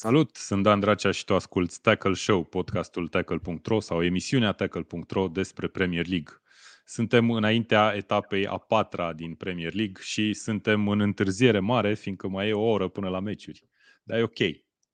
[0.00, 5.68] Salut, sunt Dan Dracea și tu asculti Tackle Show, podcastul Tackle.ro sau emisiunea Tackle.ro despre
[5.68, 6.34] Premier League.
[6.84, 12.48] Suntem înaintea etapei a patra din Premier League și suntem în întârziere mare, fiindcă mai
[12.48, 13.64] e o oră până la meciuri.
[14.02, 14.38] Dar e ok,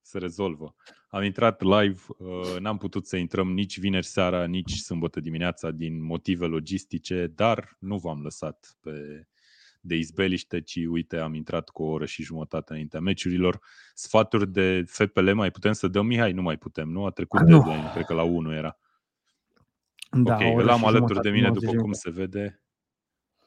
[0.01, 0.75] se rezolvă.
[1.09, 6.05] Am intrat live, uh, n-am putut să intrăm nici vineri seara, nici sâmbătă dimineața din
[6.05, 9.27] motive logistice, dar nu v-am lăsat pe
[9.87, 13.61] de izbeliște, ci uite, am intrat cu o oră și jumătate înaintea meciurilor.
[13.95, 16.33] Sfaturi de FPL mai putem să dăm, Mihai?
[16.33, 17.05] Nu mai putem, nu?
[17.05, 18.79] A trecut de deadline, cred că la 1 era.
[20.11, 22.63] Da, ok, îl am alături de mine, după cum se vede.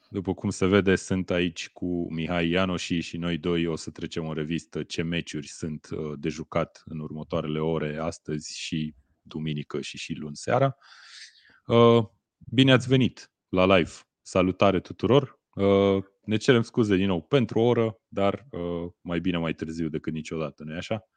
[0.10, 4.28] După cum se vede, sunt aici cu Mihai Ianoși și noi doi o să trecem
[4.28, 9.98] în revistă ce meciuri sunt uh, de jucat în următoarele ore, astăzi și duminică și
[9.98, 10.76] și luni seara.
[11.66, 12.06] Uh,
[12.38, 13.92] bine ați venit la live!
[14.22, 15.37] Salutare tuturor!
[15.58, 18.48] Uh, ne cerem scuze din nou pentru o oră, dar
[19.02, 21.08] mai bine mai târziu decât niciodată, nu-i așa?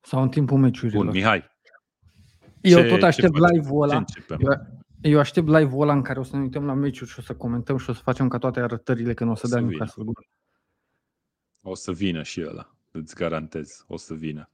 [0.00, 1.04] Sau în timpul meciurilor.
[1.04, 1.44] Bun, Mihai.
[2.60, 4.04] Eu ce, tot aștept live-ul ăla.
[4.28, 4.52] Eu,
[5.00, 7.34] eu aștept live-ul ăla în care o să ne uităm la meciuri și o să
[7.34, 10.04] comentăm și o să facem ca toate arătările când o să, o să dea Newcastle
[11.62, 14.50] O să vină și ăla, îți garantez, o să vină.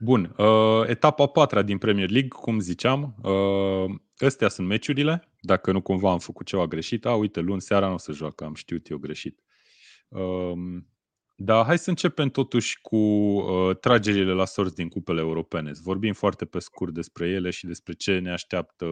[0.00, 5.80] Bun, uh, etapa patra din Premier League, cum ziceam, uh, astea sunt meciurile, dacă nu
[5.80, 7.06] cumva am făcut ceva greșit.
[7.06, 9.42] A, uite, luni seara nu o să joacă, am știut eu greșit.
[10.08, 10.52] Uh,
[11.36, 15.70] dar hai să începem totuși cu uh, tragerile la sorți din cupele europene.
[15.82, 18.86] Vorbim foarte pe scurt despre ele și despre ce ne așteaptă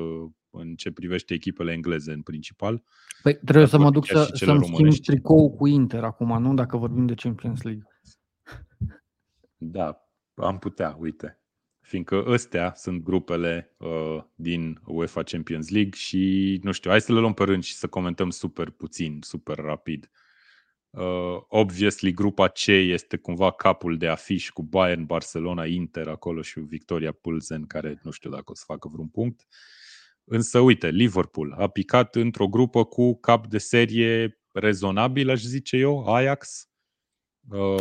[0.51, 2.83] în ce privește echipele engleze în principal.
[3.23, 6.55] Păi trebuie să mă duc să, să-mi schimb tricou cu Inter acum, nu?
[6.55, 7.83] Dacă vorbim de Champions League.
[9.57, 11.40] Da, am putea, uite.
[11.91, 17.19] Fiindcă ăstea sunt grupele uh, din UEFA Champions League și, nu știu, hai să le
[17.19, 20.11] luăm pe rând și să comentăm super puțin, super rapid.
[20.91, 26.61] Uh, obviously, grupa C este cumva capul de afiș cu Bayern, Barcelona, Inter acolo și
[26.61, 29.47] Victoria Pulsen, care nu știu dacă o să facă vreun punct.
[30.25, 36.05] Însă, uite, Liverpool a picat într-o grupă cu cap de serie rezonabil, aș zice eu,
[36.15, 36.70] Ajax, Uh,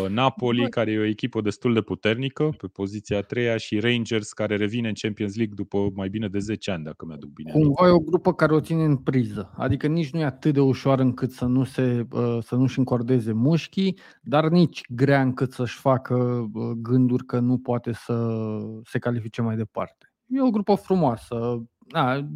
[0.10, 0.68] Napoli, Bă.
[0.68, 4.88] care e o echipă destul de puternică, pe poziția a treia, și Rangers, care revine
[4.88, 7.52] în Champions League după mai bine de 10 ani, dacă mi-aduc bine.
[7.52, 9.54] Cumva e o grupă care o ține în priză.
[9.58, 13.32] Adică nici nu e atât de ușoară încât să, nu se, uh, să nu-și încordeze
[13.32, 16.16] mușchii, dar nici grea încât să-și facă
[16.54, 18.36] uh, gânduri că nu poate să
[18.84, 20.14] se califice mai departe.
[20.28, 21.64] E o grupă frumoasă.
[21.88, 22.28] Na,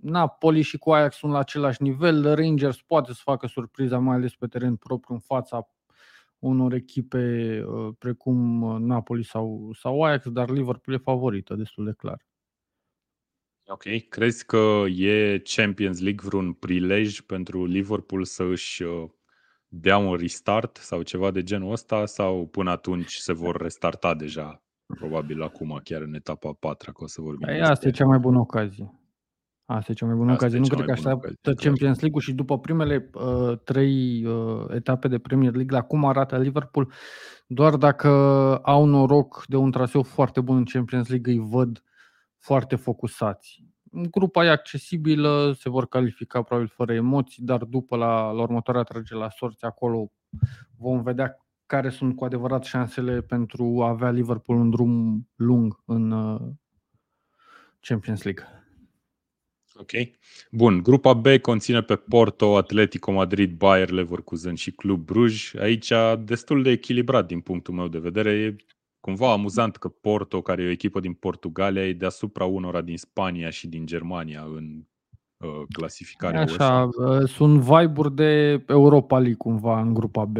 [0.00, 4.34] Napoli și cu Ajax sunt la același nivel, Rangers poate să facă surpriza, mai ales
[4.34, 5.68] pe teren propriu în fața
[6.40, 11.92] unor echipe uh, precum uh, Napoli sau, sau Ajax, dar Liverpool e favorită destul de
[11.92, 12.28] clar.
[13.66, 13.82] Ok.
[14.08, 19.10] Crezi că e Champions League vreun prilej pentru Liverpool să își uh,
[19.68, 24.62] dea un restart sau ceva de genul ăsta sau până atunci se vor restarta deja,
[24.86, 27.46] probabil acum, chiar în etapa a patra, că o să vorbim.
[27.46, 28.99] Păi asta e cea mai bună ocazie.
[29.76, 30.58] Asta e cea mai bună Asta ocazie.
[30.58, 35.54] Nu cred că așteaptă Champions League-ul și după primele uh, trei uh, etape de Premier
[35.54, 36.92] League, la cum arată Liverpool,
[37.46, 38.08] doar dacă
[38.56, 41.82] au noroc de un traseu foarte bun în Champions League, îi văd
[42.38, 43.64] foarte focusați.
[44.10, 49.20] Grupa e accesibilă, se vor califica probabil fără emoții, dar după la, la următoarea tragere
[49.20, 50.12] la sorți acolo
[50.76, 56.10] vom vedea care sunt cu adevărat șansele pentru a avea Liverpool un drum lung în
[56.10, 56.40] uh,
[57.80, 58.44] Champions League.
[59.80, 59.90] Ok.
[60.50, 60.82] Bun.
[60.82, 65.54] Grupa B conține pe Porto, Atletico Madrid, Bayer Leverkusen și Club Bruj.
[65.60, 65.92] Aici
[66.24, 68.30] destul de echilibrat din punctul meu de vedere.
[68.30, 68.56] E
[69.00, 73.50] cumva amuzant că Porto, care e o echipă din Portugalia, e deasupra unora din Spania
[73.50, 74.84] și din Germania în
[75.36, 80.36] uh, clasificarea Așa, uh, sunt vibe-uri de Europa League cumva în grupa B.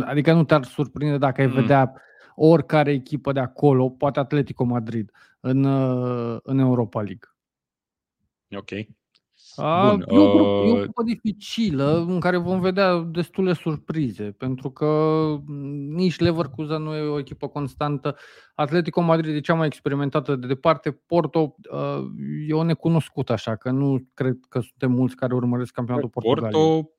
[0.00, 1.52] Adică nu te-ar surprinde dacă ai mm.
[1.52, 1.92] vedea
[2.34, 5.10] oricare echipă de acolo, poate Atletico Madrid,
[5.40, 7.35] în, uh, în Europa League.
[8.50, 8.70] Ok.
[9.56, 10.68] A, Bun, e, o grupă, uh...
[10.68, 14.90] e o grupă dificilă în care vom vedea destule surprize, pentru că
[15.88, 18.16] nici Leverkusen nu e o echipă constantă.
[18.54, 20.90] Atletico Madrid e cea mai experimentată de departe.
[21.06, 22.04] Porto uh,
[22.48, 26.50] e o necunoscută așa, că nu cred că suntem mulți care urmăresc campionatul Portugaliei.
[26.50, 26.90] Porto,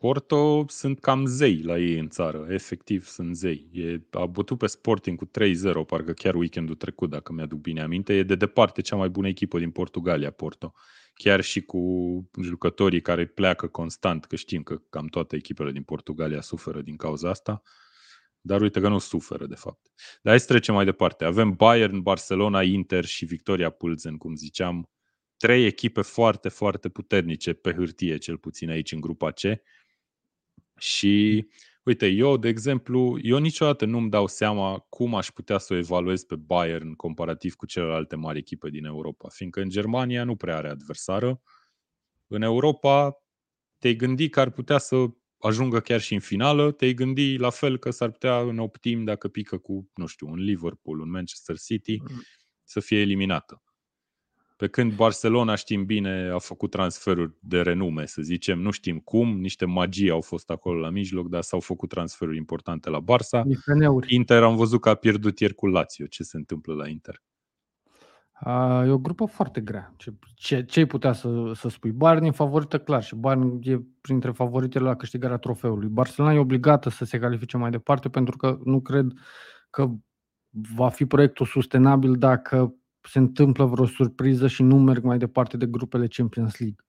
[0.00, 3.68] Porto sunt cam zei la ei în țară, efectiv sunt zei.
[3.72, 8.14] E, a bătut pe Sporting cu 3-0, parcă chiar weekendul trecut, dacă mi-aduc bine aminte.
[8.14, 10.74] E de departe cea mai bună echipă din Portugalia, Porto.
[11.14, 11.80] Chiar și cu
[12.42, 17.28] jucătorii care pleacă constant, că știm că cam toate echipele din Portugalia suferă din cauza
[17.28, 17.62] asta.
[18.40, 19.90] Dar uite că nu suferă, de fapt.
[20.22, 21.24] Dar hai să trecem mai departe.
[21.24, 24.90] Avem Bayern, Barcelona, Inter și Victoria Pulzen, cum ziceam.
[25.36, 29.40] Trei echipe foarte, foarte puternice pe hârtie, cel puțin aici în grupa C
[30.80, 31.46] și
[31.82, 36.24] Uite, eu, de exemplu, eu niciodată nu-mi dau seama cum aș putea să o evaluez
[36.24, 40.68] pe Bayern comparativ cu celelalte mari echipe din Europa, fiindcă în Germania nu prea are
[40.68, 41.40] adversară.
[42.26, 43.22] În Europa
[43.78, 45.06] te-ai gândi că ar putea să
[45.38, 49.28] ajungă chiar și în finală, te-ai gândi la fel că s-ar putea în optim, dacă
[49.28, 52.22] pică cu, nu știu, un Liverpool, un Manchester City, mm.
[52.64, 53.62] să fie eliminată.
[54.60, 59.40] Pe când Barcelona, știm bine, a făcut transferuri de renume, să zicem, nu știm cum,
[59.40, 63.42] niște magii au fost acolo la mijloc, dar s-au făcut transferuri importante la Barça.
[64.06, 66.06] Inter am văzut că a pierdut ieri cu Lazio.
[66.06, 67.22] Ce se întâmplă la Inter?
[68.86, 69.94] E o grupă foarte grea.
[69.96, 71.92] Ce, ce, ce putea să, să spui?
[71.92, 75.88] Bayern e favorită clar și Bayern e printre favoritele la câștigarea trofeului.
[75.88, 79.12] Barcelona e obligată să se califice mai departe pentru că nu cred
[79.70, 79.90] că
[80.74, 85.66] va fi proiectul sustenabil dacă se întâmplă vreo surpriză și nu merg mai departe de
[85.66, 86.84] grupele Champions League.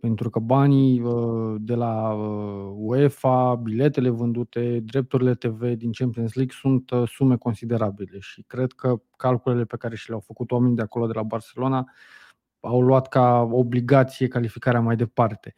[0.00, 6.54] Pentru că banii uh, de la uh, UEFA, biletele vândute, drepturile TV din Champions League
[6.58, 10.82] sunt uh, sume considerabile și cred că calculele pe care și le-au făcut oamenii de
[10.82, 11.88] acolo, de la Barcelona,
[12.60, 15.54] au luat ca obligație calificarea mai departe.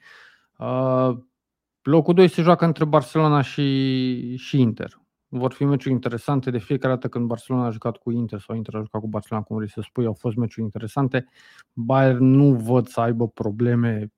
[1.83, 5.04] Locul 2 se joacă între Barcelona și, și Inter.
[5.37, 6.51] Vor fi meciuri interesante.
[6.51, 9.45] De fiecare dată când Barcelona a jucat cu Inter sau Inter a jucat cu Barcelona,
[9.45, 11.29] cum vrei să spui, au fost meciuri interesante.
[11.73, 14.13] Bayern nu văd să aibă probleme,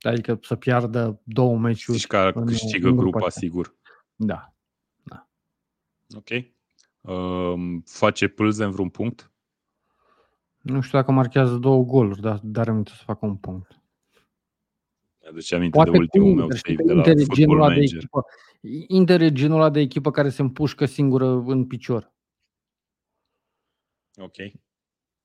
[0.00, 1.98] adică să piardă două meciuri.
[1.98, 3.74] Zici că câștigă în grupa, sigur.
[4.14, 4.54] Da.
[5.02, 5.28] da.
[6.16, 6.28] Ok.
[7.00, 9.30] Uh, face pâlze în vreun punct?
[10.58, 13.80] Nu știu dacă marchează două goluri, dar dar să facă un punct.
[15.20, 17.88] Mi-aduce aminte Poate de ultimul meu save de la Football Manager.
[17.88, 18.24] De echipă,
[18.86, 22.14] Inter e genul ăla de echipă care se împușcă singură în picior.
[24.16, 24.36] Ok.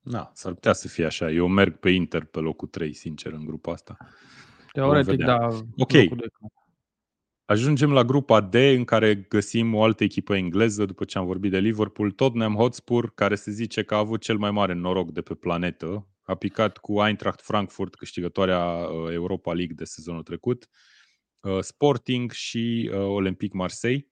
[0.00, 1.30] Na, s-ar putea să fie așa.
[1.30, 3.96] Eu merg pe Inter pe locul 3, sincer, în grupa asta.
[4.72, 5.48] Teoretic, da.
[5.76, 5.92] Ok.
[7.44, 11.50] Ajungem la grupa D, în care găsim o altă echipă engleză, după ce am vorbit
[11.50, 15.22] de Liverpool, Tottenham Hotspur, care se zice că a avut cel mai mare noroc de
[15.22, 16.06] pe planetă.
[16.22, 20.68] A picat cu Eintracht Frankfurt, câștigătoarea uh, Europa League de sezonul trecut.
[21.42, 24.06] Uh, Sporting și uh, Olympique Marseille.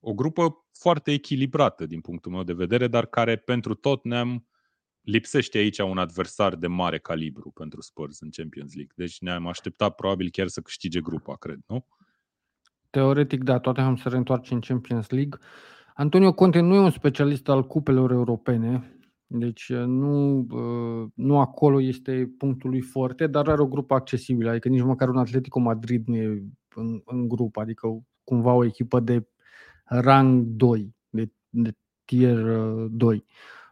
[0.00, 4.46] O grupă foarte echilibrată din punctul meu de vedere, dar care pentru Tottenham
[5.00, 8.92] lipsește aici un adversar de mare calibru pentru Spurs în Champions League.
[8.96, 11.86] Deci ne-am așteptat probabil chiar să câștige grupa, cred, nu?
[12.90, 15.38] Teoretic, da, Tottenham se reîntoarce în Champions League.
[15.94, 20.46] Antonio Conte nu e un specialist al cupelor europene, deci nu,
[21.14, 25.18] nu acolo este punctul lui forte, dar are o grupă accesibilă, adică nici măcar un
[25.18, 26.42] Atletico Madrid nu e
[26.76, 27.88] în, în grup, adică
[28.24, 29.28] cumva o echipă de
[29.84, 31.74] rang 2, de, de
[32.04, 32.36] tier
[32.90, 33.24] 2.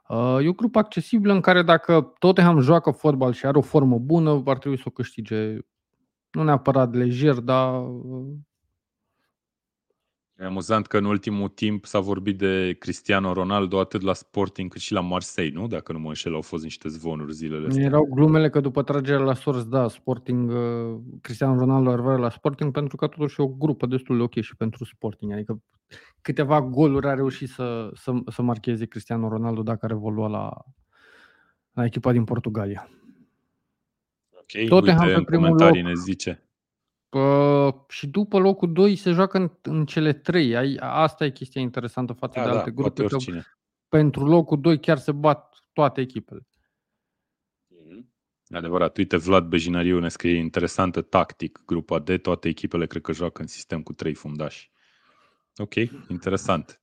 [0.08, 3.98] Uh, e o grupă accesibilă în care dacă Tottenham joacă fotbal și are o formă
[3.98, 5.58] bună, ar trebui să o câștige
[6.30, 8.26] nu neapărat lejer, dar uh,
[10.38, 14.80] E amuzant că în ultimul timp s-a vorbit de Cristiano Ronaldo atât la Sporting cât
[14.80, 15.66] și la Marseille, nu?
[15.66, 17.82] Dacă nu mă înșel, au fost niște zvonuri zilele astea.
[17.82, 22.30] Erau glumele că după tragerea la sorți, da, Sporting, uh, Cristiano Ronaldo ar vrea la
[22.30, 25.32] Sporting pentru că totuși e o grupă destul de ok și pentru Sporting.
[25.32, 25.62] Adică
[26.20, 30.52] câteva goluri a reușit să, să, să marcheze Cristiano Ronaldo dacă are evolua la,
[31.72, 32.88] la echipa din Portugalia.
[34.30, 35.90] Ok, Tottenham uite, în comentarii loc.
[35.90, 36.44] ne zice
[37.88, 40.56] și după locul 2 se joacă în, în cele 3.
[40.56, 43.04] Ai, asta e chestia interesantă față da, de alte da, grupe.
[43.04, 43.16] Că
[43.88, 46.46] pentru locul 2 chiar se bat toate echipele.
[47.74, 48.04] Mm-hmm.
[48.48, 48.96] Adevărat.
[48.96, 52.18] Uite, Vlad Bejinariu ne scrie interesantă tactic grupa D.
[52.22, 54.70] Toate echipele cred că joacă în sistem cu trei fundași.
[55.56, 55.74] Ok,
[56.08, 56.80] interesant.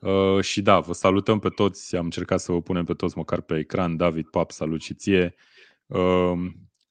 [0.00, 1.96] Uh, și da, vă salutăm pe toți.
[1.96, 3.96] Am încercat să vă punem pe toți măcar pe ecran.
[3.96, 5.34] David Pap, salut și ție.
[5.86, 6.32] Uh,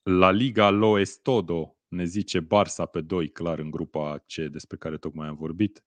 [0.04, 4.98] la Liga Lo Estodo ne zice Barça pe 2, clar, în grupa C despre care
[4.98, 5.84] tocmai am vorbit.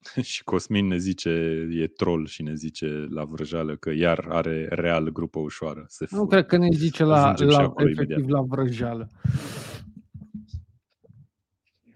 [0.22, 1.30] și Cosmin ne zice,
[1.70, 5.84] e troll și ne zice la vrăjeală că iar are real grupă ușoară.
[5.88, 8.28] Se nu cred că ne zice la, la efectiv imediat.
[8.28, 9.10] la vrăjeală.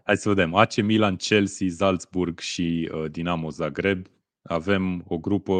[0.04, 0.54] Hai să vedem.
[0.54, 4.06] AC Milan, Chelsea, Salzburg și uh, Dinamo Zagreb.
[4.42, 5.54] Avem o grupă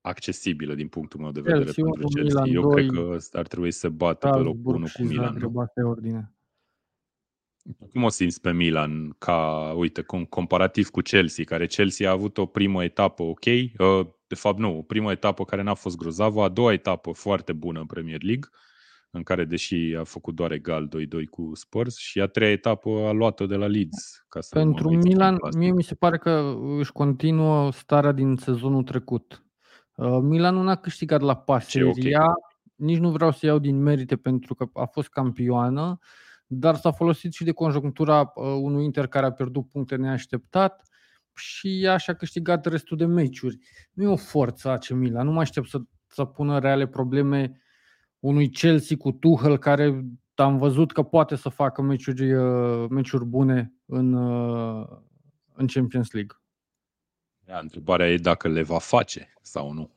[0.00, 2.42] accesibilă din punctul meu de vedere Chelsea, pentru Chelsea.
[2.42, 5.52] Milan, Eu 2, cred că ar trebui să bată Salzburg pe locul 1 cu Milan.
[5.74, 6.32] ordine.
[7.92, 12.46] Cum o simți pe Milan ca, uite, comparativ cu Chelsea, care Chelsea a avut o
[12.46, 16.48] primă etapă ok, uh, de fapt nu, o primă etapă care n-a fost grozavă, a
[16.48, 18.48] doua etapă foarte bună în Premier League,
[19.10, 23.12] în care deși a făcut doar egal 2-2 cu Spurs și a treia etapă a
[23.12, 24.24] luat-o de la Leeds.
[24.28, 29.44] Ca să Pentru Milan, mie mi se pare că își continuă starea din sezonul trecut.
[29.94, 32.32] Uh, Milan nu a câștigat la Paseria, okay.
[32.74, 35.98] nici nu vreau să iau din merite pentru că a fost campioană,
[36.50, 40.82] dar s-a folosit și de conjunctura uh, unui Inter care a pierdut puncte neașteptat
[41.34, 43.58] și așa a câștigat restul de meciuri.
[43.92, 47.62] Nu e o forță AC Milan, nu mă aștept să, să pună reale probleme
[48.18, 53.72] unui Chelsea cu Tuchel care am văzut că poate să facă meciuri, uh, meciuri bune
[53.86, 54.88] în, uh,
[55.54, 56.36] în Champions League.
[57.44, 59.94] Da, întrebarea e dacă le va face sau nu.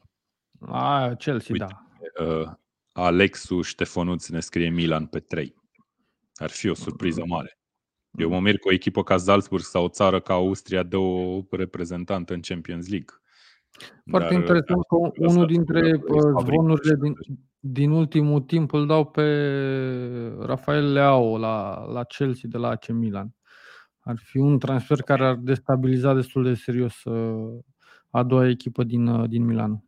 [0.60, 2.24] A, Chelsea, Uite, da.
[2.24, 2.52] Uh,
[2.92, 5.56] Alexu Ștefănuț ne scrie Milan pe 3.
[6.42, 7.60] Ar fi o surpriză mare.
[8.12, 11.42] Eu mă mir cu o echipă ca Salzburg sau o țară ca Austria dă o
[11.50, 13.16] reprezentantă în Champions League.
[14.10, 17.14] Foarte Dar, interesant că unul dintre uh, zvonurile din,
[17.60, 19.24] din ultimul timp îl dau pe
[20.40, 23.36] Rafael Leao la, la Chelsea de la AC Milan.
[24.00, 27.60] Ar fi un transfer care ar destabiliza destul de serios uh,
[28.10, 29.84] a doua echipă din, uh, din Milan.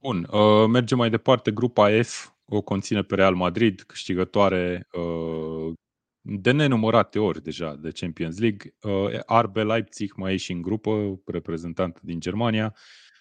[0.00, 1.50] Bun, uh, mergem mai departe.
[1.50, 5.72] Grupa F o conține pe Real Madrid, câștigătoare uh,
[6.20, 8.74] de nenumărate ori deja de Champions League.
[8.80, 12.76] Uh, RB Leipzig mai e și în grupă, reprezentant din Germania.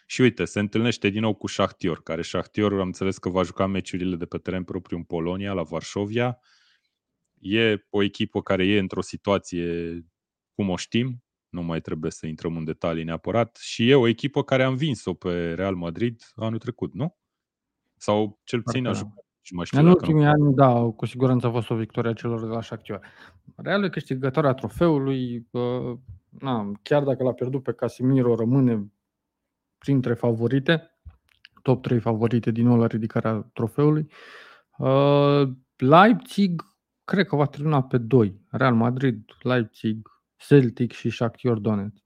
[0.06, 3.66] Și uite, se întâlnește din nou cu Shahtior, care Shahtior am înțeles că va juca
[3.66, 6.40] meciurile de pe teren propriu în Polonia, la Varșovia.
[7.40, 10.02] E o echipă care e într-o situație
[10.54, 14.44] cum o știm, nu mai trebuie să intrăm în detalii neapărat, și e o echipă
[14.44, 17.18] care a învins-o pe Real Madrid anul trecut, nu?
[17.98, 19.25] Sau cel puțin a jucat.
[19.42, 20.30] Și mai știu în ultimii nu...
[20.30, 23.01] ani, da, cu siguranță a fost o victorie a celor de la Shakhtar.
[23.56, 25.98] Real e câștigătoarea trofeului, uh,
[26.30, 28.92] na, chiar dacă l-a pierdut pe Casimiro, rămâne
[29.77, 31.00] printre favorite,
[31.62, 34.12] top 3 favorite din nou la ridicarea trofeului.
[34.77, 36.63] Uh, Leipzig,
[37.04, 38.42] cred că va termina pe 2.
[38.50, 42.04] Real Madrid, Leipzig, Celtic și Shakhtar Donetsk.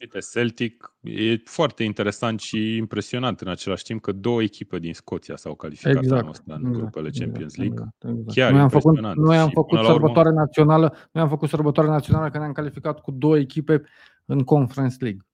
[0.00, 5.36] Uite, Celtic e foarte interesant și impresionant în același timp că două echipe din Scoția
[5.36, 7.76] s-au calificat exact, anul ăsta în exact, grupele exact, Champions League.
[7.76, 8.36] Exact, exact.
[8.36, 10.40] Chiar noi am făcut, noi am făcut sărbătoare urmă...
[10.40, 13.82] națională, noi am făcut sărbătoare națională că ne-am calificat cu două echipe
[14.24, 15.24] în Conference League.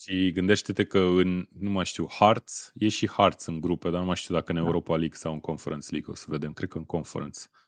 [0.00, 4.06] Și gândește-te că în, nu mai știu, Hearts, e și Hearts în grupe, dar nu
[4.06, 4.64] mai știu dacă în da.
[4.64, 7.40] Europa League sau în Conference League, o să vedem, cred că în Conference.
[7.50, 7.61] Uh,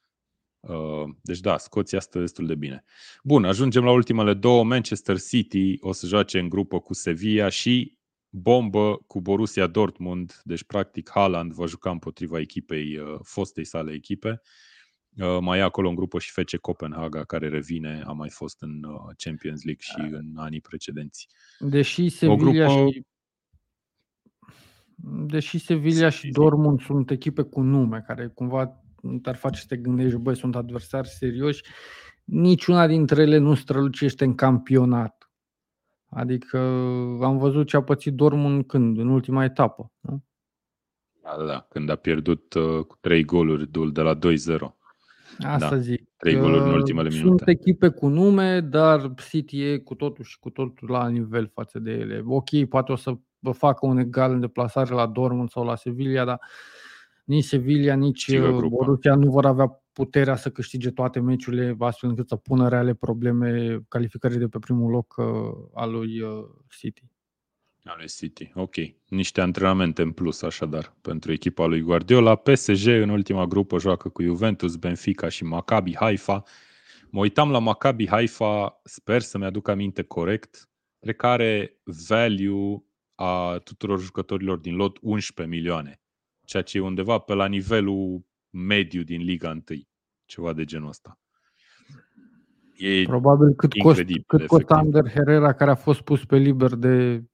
[1.22, 2.84] deci da, Scoția stă destul de bine.
[3.22, 4.64] Bun, ajungem la ultimele două.
[4.64, 10.40] Manchester City o să joace în grupă cu Sevilla și bombă cu Borussia Dortmund.
[10.44, 14.40] Deci practic Haaland va juca împotriva echipei, uh, fostei sale echipe.
[15.16, 18.80] Uh, mai e acolo în grupă și FC Copenhaga, care revine, a mai fost în
[19.16, 21.28] Champions League și în anii precedenți.
[21.58, 22.90] Deși Sevilla grupă...
[22.90, 23.04] și
[25.26, 28.83] Deși Sevilla și Dortmund sunt echipe cu nume, care cumva
[29.22, 31.62] te-ar face să te gândești, băi, sunt adversari serioși,
[32.24, 35.30] niciuna dintre ele nu strălucește în campionat.
[36.10, 36.58] Adică
[37.22, 39.92] am văzut ce a pățit Dortmund când, în ultima etapă.
[40.00, 40.22] Nu?
[41.22, 44.18] Da, da, când a pierdut uh, cu trei goluri dul de la 2-0.
[45.38, 46.08] Asta da, zic.
[46.16, 47.44] Trei goluri în ultimele sunt minute.
[47.44, 51.78] Sunt echipe cu nume, dar City e cu totul și cu totul la nivel față
[51.78, 52.22] de ele.
[52.26, 53.16] Ok, poate o să
[53.52, 56.40] facă un egal în deplasare la Dortmund sau la Sevilla, dar
[57.24, 62.28] nici Sevilla, nici uh, Borussia nu vor avea puterea să câștige toate meciurile astfel încât
[62.28, 65.26] să pună reale probleme calificării de pe primul loc uh,
[65.74, 66.44] al lui uh,
[66.78, 67.02] City.
[67.84, 68.74] Al lui City, ok.
[69.08, 72.34] Niște antrenamente în plus, așadar, pentru echipa lui Guardiola.
[72.34, 76.42] PSG în ultima grupă joacă cu Juventus, Benfica și Maccabi Haifa.
[77.10, 84.00] Mă uitam la Maccabi Haifa, sper să-mi aduc aminte corect, pe care value a tuturor
[84.00, 86.03] jucătorilor din lot 11 milioane
[86.44, 89.62] ceea ce e undeva pe la nivelul mediu din Liga 1,
[90.24, 91.18] ceva de genul ăsta.
[92.76, 97.24] E Probabil cât costă, cât costă Ander Herrera care a fost pus pe liber de,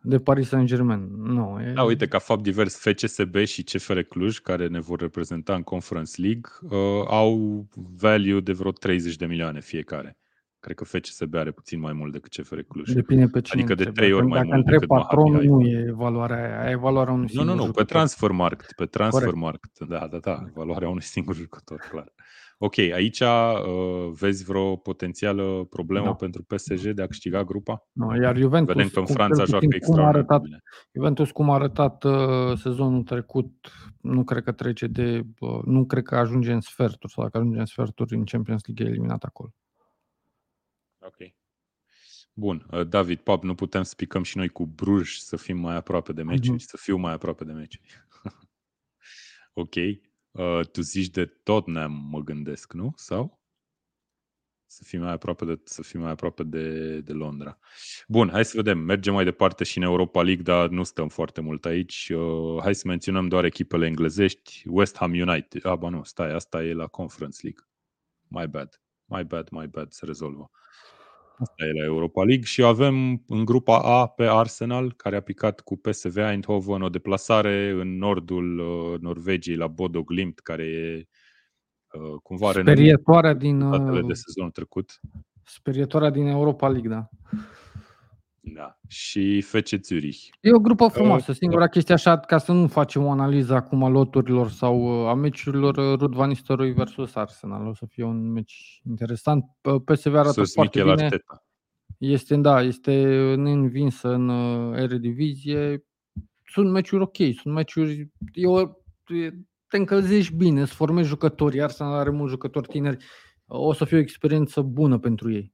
[0.00, 1.08] de Paris Saint-Germain.
[1.16, 1.72] Nu, e...
[1.72, 6.20] Da, uite, ca fapt divers, FCSB și CFR Cluj, care ne vor reprezenta în Conference
[6.20, 7.66] League, uh, au
[7.98, 10.18] value de vreo 30 de milioane fiecare.
[10.64, 12.92] Cred că FCSB are puțin mai mult decât CFR Cluj.
[12.92, 16.70] Depinde pe cine Adică de trei ori mai mult decât patron, nu e valoarea aia,
[16.70, 19.70] e valoarea unui singur Nu, nu, nu, pe transfer market, pe transfer market.
[19.88, 22.12] Da, da, da, valoarea unui singur jucător, clar.
[22.58, 26.14] Ok, aici uh, vezi vreo potențială problemă no.
[26.14, 27.88] pentru PSG de a câștiga grupa?
[27.92, 30.62] No, iar Juventus, Vedem că în Franța joacă extra arătat, bine.
[30.94, 32.12] Juventus cum a arătat uh,
[32.56, 33.52] sezonul trecut,
[34.00, 37.58] nu cred că trece de, uh, nu cred că ajunge în sferturi sau dacă ajunge
[37.58, 39.50] în sferturi în Champions League e eliminat acolo.
[42.34, 42.42] Ok.
[42.44, 42.66] Bun.
[42.70, 46.12] Uh, David, Pap, nu putem să picăm și noi cu Bruj să fim mai aproape
[46.12, 46.66] de meciuri, uh-huh.
[46.66, 48.06] să fiu mai aproape de meciuri.
[49.62, 49.74] ok.
[50.30, 52.92] Uh, tu zici de Tottenham, mă gândesc, nu?
[52.96, 53.44] Sau?
[54.74, 57.58] să fii mai aproape de, să fii mai aproape de, de Londra.
[58.08, 58.78] Bun, hai să vedem.
[58.78, 62.12] Mergem mai departe și în Europa League, dar nu stăm foarte mult aici.
[62.14, 64.62] Uh, hai să menționăm doar echipele englezești.
[64.66, 65.66] West Ham United.
[65.66, 67.64] Ah, ba nu, stai, asta e la Conference League.
[68.28, 68.80] My bad.
[69.04, 70.50] My bad, my bad, se rezolvă.
[71.38, 75.60] Asta e la Europa League și avem în grupa A pe Arsenal, care a picat
[75.60, 81.08] cu PSV Eindhoven o deplasare în nordul uh, Norvegiei la Bodo Glimt, care e
[81.92, 85.00] uh, cumva Sperietoarea din uh, de sezonul trecut.
[85.44, 87.08] Sperietoarea din Europa League, da.
[88.46, 88.78] Da.
[88.88, 90.28] Și FC Zurich.
[90.40, 91.32] E o grupă frumoasă.
[91.32, 95.98] Singura chestie așa, ca să nu facem o analiză acum a loturilor sau a meciurilor,
[95.98, 97.66] Rud Van Nistelrooy versus Arsenal.
[97.66, 99.44] O să fie un meci interesant.
[99.84, 101.06] PSV arată Sus foarte Michel bine.
[101.06, 101.46] Arteta.
[101.98, 102.92] Este, da, este
[103.34, 104.28] neînvinsă în
[104.76, 105.84] Eredivisie.
[106.44, 108.10] Sunt meciuri ok, sunt meciuri...
[108.32, 108.84] Eu,
[109.68, 111.62] te încălzești bine, îți formezi jucători.
[111.62, 113.04] Arsenal are mulți jucători tineri.
[113.46, 115.53] O să fie o experiență bună pentru ei.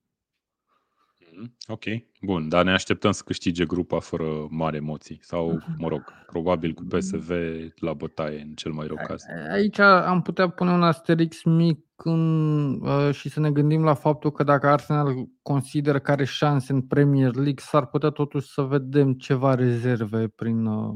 [1.41, 1.57] Mhm.
[1.69, 1.85] Ok,
[2.23, 6.85] bun, dar ne așteptăm să câștige grupa fără mari emoții sau, mă rog, probabil cu
[6.85, 7.31] PSV
[7.75, 9.23] la bătaie în cel mai rău caz.
[9.53, 14.31] Aici am putea pune un asterix mic în, uh, și să ne gândim la faptul
[14.33, 19.13] că dacă Arsenal consideră că are șanse în Premier League, s-ar putea totuși să vedem
[19.13, 20.95] ceva rezerve prin, uh,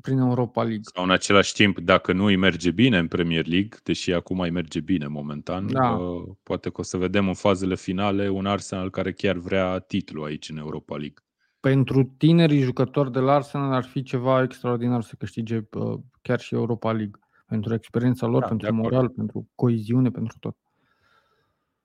[0.00, 0.82] prin Europa League.
[0.94, 4.50] Sau în același timp, dacă nu îi merge bine în Premier League, deși acum îi
[4.50, 5.90] merge bine momentan, da.
[5.90, 10.22] uh, poate că o să vedem în fazele finale un Arsenal care chiar vrea titlu
[10.22, 11.22] aici în Europa League.
[11.60, 16.54] Pentru tinerii jucători de la Arsenal ar fi ceva extraordinar să câștige uh, chiar și
[16.54, 17.20] Europa League.
[17.46, 20.56] Pentru experiența lor, da, pentru moral, pentru coeziune, pentru tot.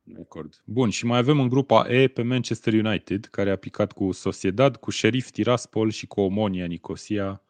[0.04, 0.62] De acord.
[0.66, 4.76] Bun, și mai avem în grupa E pe Manchester United, care a picat cu Sociedad,
[4.76, 7.43] cu Sheriff Tiraspol și cu Omonia Nicosia uh,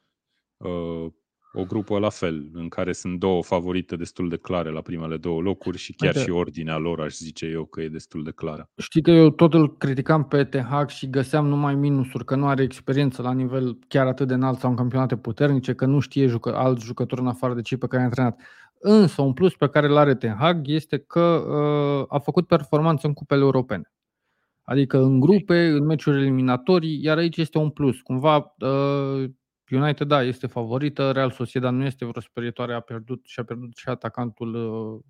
[1.55, 5.41] o grupă la fel, în care sunt două favorite destul de clare la primele două
[5.41, 8.70] locuri și chiar Uite, și ordinea lor aș zice eu că e destul de clară.
[8.77, 12.63] Știi că eu tot îl criticam pe Ten și găseam numai minusuri, că nu are
[12.63, 16.55] experiență la nivel chiar atât de înalt sau în campionate puternice, că nu știe jucă,
[16.55, 18.39] alți jucători în afară de cei pe care i-a antrenat.
[18.79, 23.08] Însă un plus pe care îl are Ten Hag este că uh, a făcut performanță
[23.08, 23.91] în cupele europene.
[24.63, 28.01] Adică în grupe, în meciuri eliminatorii, iar aici este un plus.
[28.01, 29.30] Cumva uh,
[29.69, 33.76] United, da, este favorită, Real Sociedad nu este vreo sperietoare, a pierdut și a pierdut
[33.76, 35.02] și atacantul uh,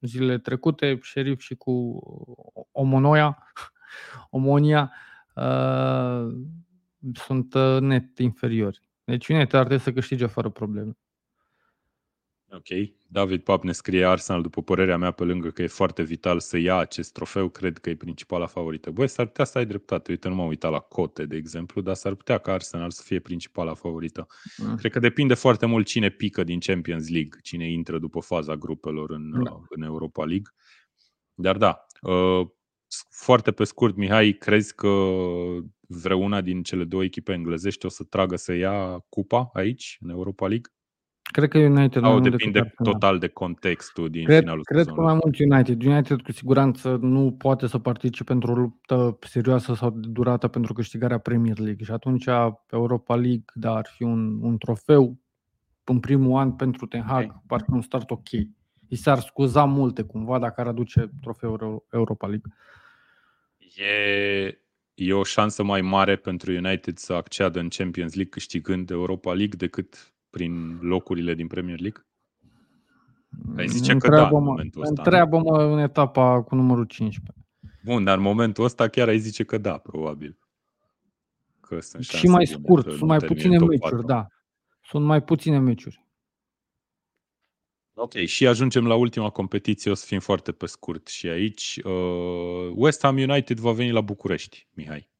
[0.00, 1.72] zilele trecute, Sheriff și cu
[2.72, 3.38] Omonoia,
[4.30, 4.92] Omonia,
[5.34, 6.26] uh,
[7.14, 8.80] sunt uh, net inferiori.
[9.04, 10.96] Deci United ar trebui să câștige fără probleme.
[12.56, 12.90] Ok.
[13.08, 16.56] David Pap ne scrie Arsenal, după părerea mea, pe lângă că e foarte vital să
[16.56, 18.90] ia acest trofeu, cred că e principala favorită.
[18.90, 20.10] Băi, s-ar putea să ai dreptate.
[20.10, 23.20] Uite, nu m-am uitat la cote, de exemplu, dar s-ar putea ca Arsenal să fie
[23.20, 24.26] principala favorită.
[24.56, 24.76] Mm.
[24.76, 29.10] Cred că depinde foarte mult cine pică din Champions League, cine intră după faza grupelor
[29.10, 29.60] în, da.
[29.68, 30.50] în Europa League.
[31.34, 32.46] Dar da, uh,
[33.10, 34.88] foarte pe scurt, Mihai, crezi că
[35.80, 40.46] vreuna din cele două echipe englezești o să tragă să ia cupa aici, în Europa
[40.46, 40.70] League?
[41.34, 45.38] Cred că United Sau depinde total de contextul din cred, finalul Cred că mai mult
[45.38, 45.82] United.
[45.82, 50.72] United cu siguranță nu poate să participe pentru o luptă serioasă sau de durată pentru
[50.72, 51.84] câștigarea Premier League.
[51.84, 52.24] Și atunci
[52.70, 55.18] Europa League, da, ar fi un, un trofeu
[55.84, 57.42] în primul an pentru Ten Hag, okay.
[57.46, 58.30] parcă un start ok.
[58.88, 62.52] I s-ar scuza multe cumva dacă ar aduce trofeul Europa League.
[63.76, 64.58] E,
[64.94, 69.56] e o șansă mai mare pentru United să acceadă în Champions League câștigând Europa League
[69.56, 72.06] decât prin locurile din Premier League?
[73.56, 74.94] Ai zice că da în momentul ăsta.
[74.96, 77.44] Întreabă-mă în etapa cu numărul 15.
[77.84, 80.38] Bun, dar în momentul ăsta chiar ai zice că da, probabil.
[81.60, 84.02] Că sunt și mai scurt, sunt mai puține meciuri, 4.
[84.02, 84.26] da.
[84.82, 86.04] Sunt mai puține meciuri.
[87.94, 91.80] Ok, și ajungem la ultima competiție, o să fim foarte pe scurt și aici.
[91.84, 95.10] Uh, West Ham United va veni la București, Mihai.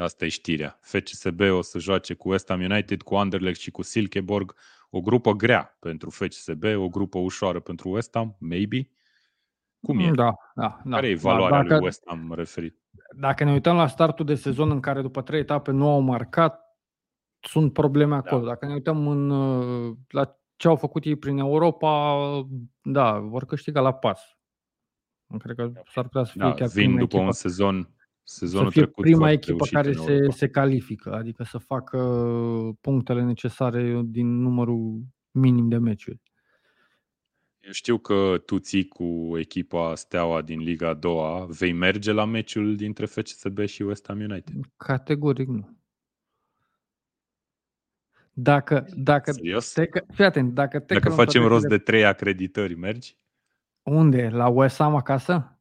[0.00, 0.78] Asta e știrea.
[0.80, 4.54] FCSB o să joace cu West Ham United, cu Anderlecht și cu Silkeborg.
[4.90, 8.88] O grupă grea pentru FCSB, o grupă ușoară pentru West Ham, maybe.
[9.80, 10.10] Cum e?
[10.10, 10.80] Da, da.
[10.84, 10.94] da.
[10.94, 12.78] Care e valoarea dacă, lui West Ham referit?
[13.16, 16.60] Dacă ne uităm la startul de sezon în care după trei etape nu au marcat,
[17.40, 18.16] sunt probleme da.
[18.16, 18.42] acolo.
[18.42, 18.48] Da.
[18.48, 22.18] Dacă ne uităm în, uh, la ce au făcut ei prin Europa,
[22.82, 24.38] da, vor câștiga la pas.
[25.38, 27.22] Cred că s-ar putea să fie da, chiar vin după echipă.
[27.22, 27.94] un sezon
[28.32, 31.98] Sezonul să fie trecut prima echipă care se, se califică, adică să facă
[32.80, 36.20] punctele necesare din numărul minim de meciuri.
[37.60, 41.46] Eu știu că tu ții cu echipa Steaua din Liga a doua.
[41.48, 44.54] Vei merge la meciul dintre FCSB și West Ham United?
[44.76, 45.76] Categoric nu.
[48.32, 49.72] Dacă, dacă Serios?
[49.72, 53.16] te, fii atent, dacă, te dacă facem rost de trei acreditări, mergi?
[53.82, 54.28] Unde?
[54.28, 55.59] La West Ham acasă?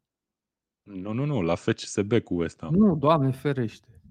[0.93, 2.73] Nu, nu, nu, la FCSB cu West Ham.
[2.73, 4.01] Nu, Doamne ferește.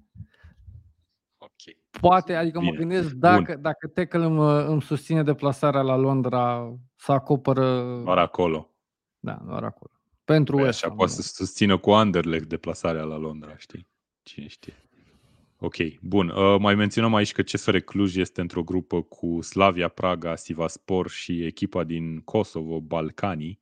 [1.38, 1.76] Ok.
[2.00, 2.70] Poate, adică Bine.
[2.70, 8.00] mă gândesc dacă, dacă Tackle îmi, îmi susține deplasarea la Londra să acoperă...
[8.04, 8.70] Doar acolo.
[9.18, 9.90] Da, doar acolo.
[10.24, 10.90] Pentru păi West Ham.
[10.90, 13.88] Așa poate să susțină cu Anderlecht deplasarea la Londra, știi?
[14.22, 14.82] Cine știe.
[15.60, 16.28] Ok, bun.
[16.28, 21.44] Uh, mai menționăm aici că CFR Cluj este într-o grupă cu Slavia Praga, Sivaspor și
[21.44, 23.60] echipa din Kosovo, Balcanii,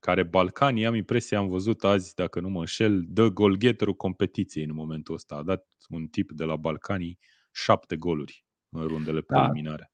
[0.00, 4.74] care Balcanii, am impresia, am văzut azi, dacă nu mă înșel, dă golgheterul competiției în
[4.74, 5.34] momentul ăsta.
[5.34, 7.18] A dat un tip de la Balcanii
[7.52, 9.38] șapte goluri în rundele da.
[9.38, 9.92] preliminare.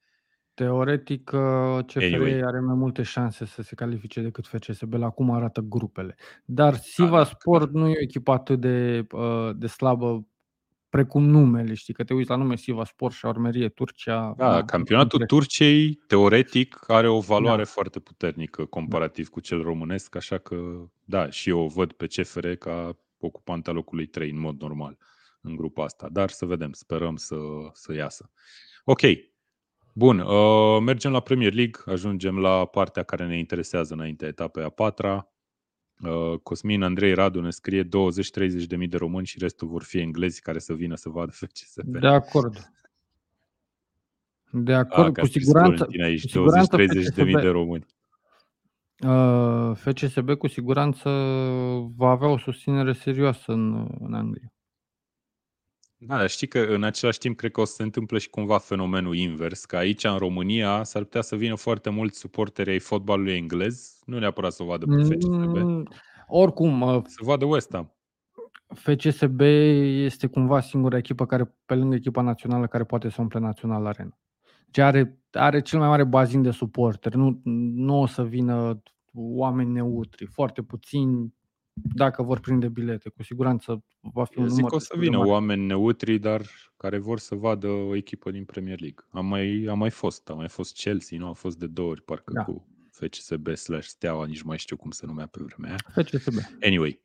[0.55, 2.41] Teoretic, uh, CFR anyway.
[2.41, 6.17] are mai multe șanse să se califice decât FCSB la cum arată grupele.
[6.45, 10.27] Dar Siva da, Sport nu e o echipă atât de, uh, de slabă
[10.97, 14.35] precum numele, știi, că te uiți la nume Siva Sport și Armerie Turcia.
[14.37, 17.69] Da, da campionatul Turciei, teoretic, are o valoare da.
[17.69, 19.31] foarte puternică comparativ da.
[19.31, 20.57] cu cel românesc, așa că,
[21.05, 24.99] da, și eu o văd pe CFR ca ocupanta locului 3 în mod normal
[25.41, 26.09] în grupa asta.
[26.13, 27.37] Dar să vedem, sperăm să,
[27.73, 28.31] să iasă.
[28.85, 29.01] Ok,
[29.93, 34.69] bun, uh, mergem la Premier League, ajungem la partea care ne interesează înainte etapei a
[34.69, 35.33] patra.
[36.03, 37.89] Uh, Cosmin Andrei Radu ne scrie 20-30
[38.67, 42.01] de mii de români și restul vor fi englezi care să vină să vadă FCSB.
[42.01, 42.71] De acord.
[44.51, 45.89] De acord, A, cu siguranță.
[46.03, 47.87] Aici, cu siguranță 20-30 de mii de români.
[49.01, 51.09] Uh, FCSB cu siguranță
[51.97, 54.53] va avea o susținere serioasă în, în Anglia.
[55.99, 58.59] Da, dar știi că în același timp cred că o să se întâmple și cumva
[58.59, 63.35] fenomenul invers, că aici în România s-ar putea să vină foarte mulți suporteri ai fotbalului
[63.35, 65.31] englez, nu neapărat să o vadă pe FCSB.
[65.31, 65.89] Mm,
[66.27, 67.91] oricum, să vadă West Ham.
[68.75, 69.41] FCSB
[70.05, 74.19] este cumva singura echipă care, pe lângă echipa națională, care poate să umple național arena.
[74.71, 77.17] Ce are, are cel mai mare bazin de suporteri.
[77.17, 77.41] Nu,
[77.75, 78.83] nu o să vină
[79.13, 81.35] oameni neutri, foarte puțini
[81.83, 83.09] dacă vor prinde bilete.
[83.09, 84.75] Cu siguranță va fi Eu un zic număr.
[84.75, 85.31] o să vină mare.
[85.31, 86.43] oameni neutri, dar
[86.77, 89.05] care vor să vadă o echipă din Premier League.
[89.11, 91.29] Am mai, am mai fost, am mai fost Chelsea, nu?
[91.29, 92.45] A fost de două ori, parcă da.
[92.45, 96.05] cu FCSB slash Steaua, nici mai știu cum se numea pe vremea aia.
[96.05, 96.39] FCSB.
[96.63, 97.01] Anyway,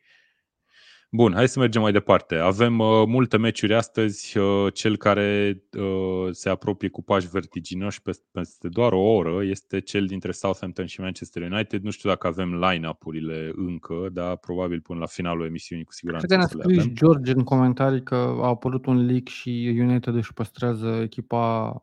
[1.14, 2.36] Bun, hai să mergem mai departe.
[2.36, 4.38] Avem uh, multe meciuri astăzi.
[4.38, 9.80] Uh, cel care uh, se apropie cu pași vertiginoși peste, peste doar o oră este
[9.80, 11.84] cel dintre Southampton și Manchester United.
[11.84, 16.40] Nu știu dacă avem line-up-urile încă, dar probabil până la finalul emisiunii cu siguranță Cred
[16.40, 16.94] că ne-a scris avem.
[16.94, 21.74] George în comentarii că a apărut un leak și United își păstrează echipa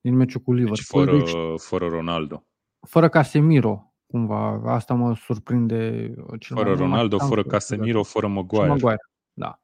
[0.00, 1.04] din meciul cu Liverpool.
[1.04, 2.44] Deci fără, deci, fără Ronaldo.
[2.80, 4.72] Fără Casemiro cumva.
[4.74, 8.68] Asta mă surprinde uh, cel Fără mai Ronaldo, mai fără Casemiro, fără Maguire.
[8.68, 9.08] Maguire.
[9.32, 9.60] Da.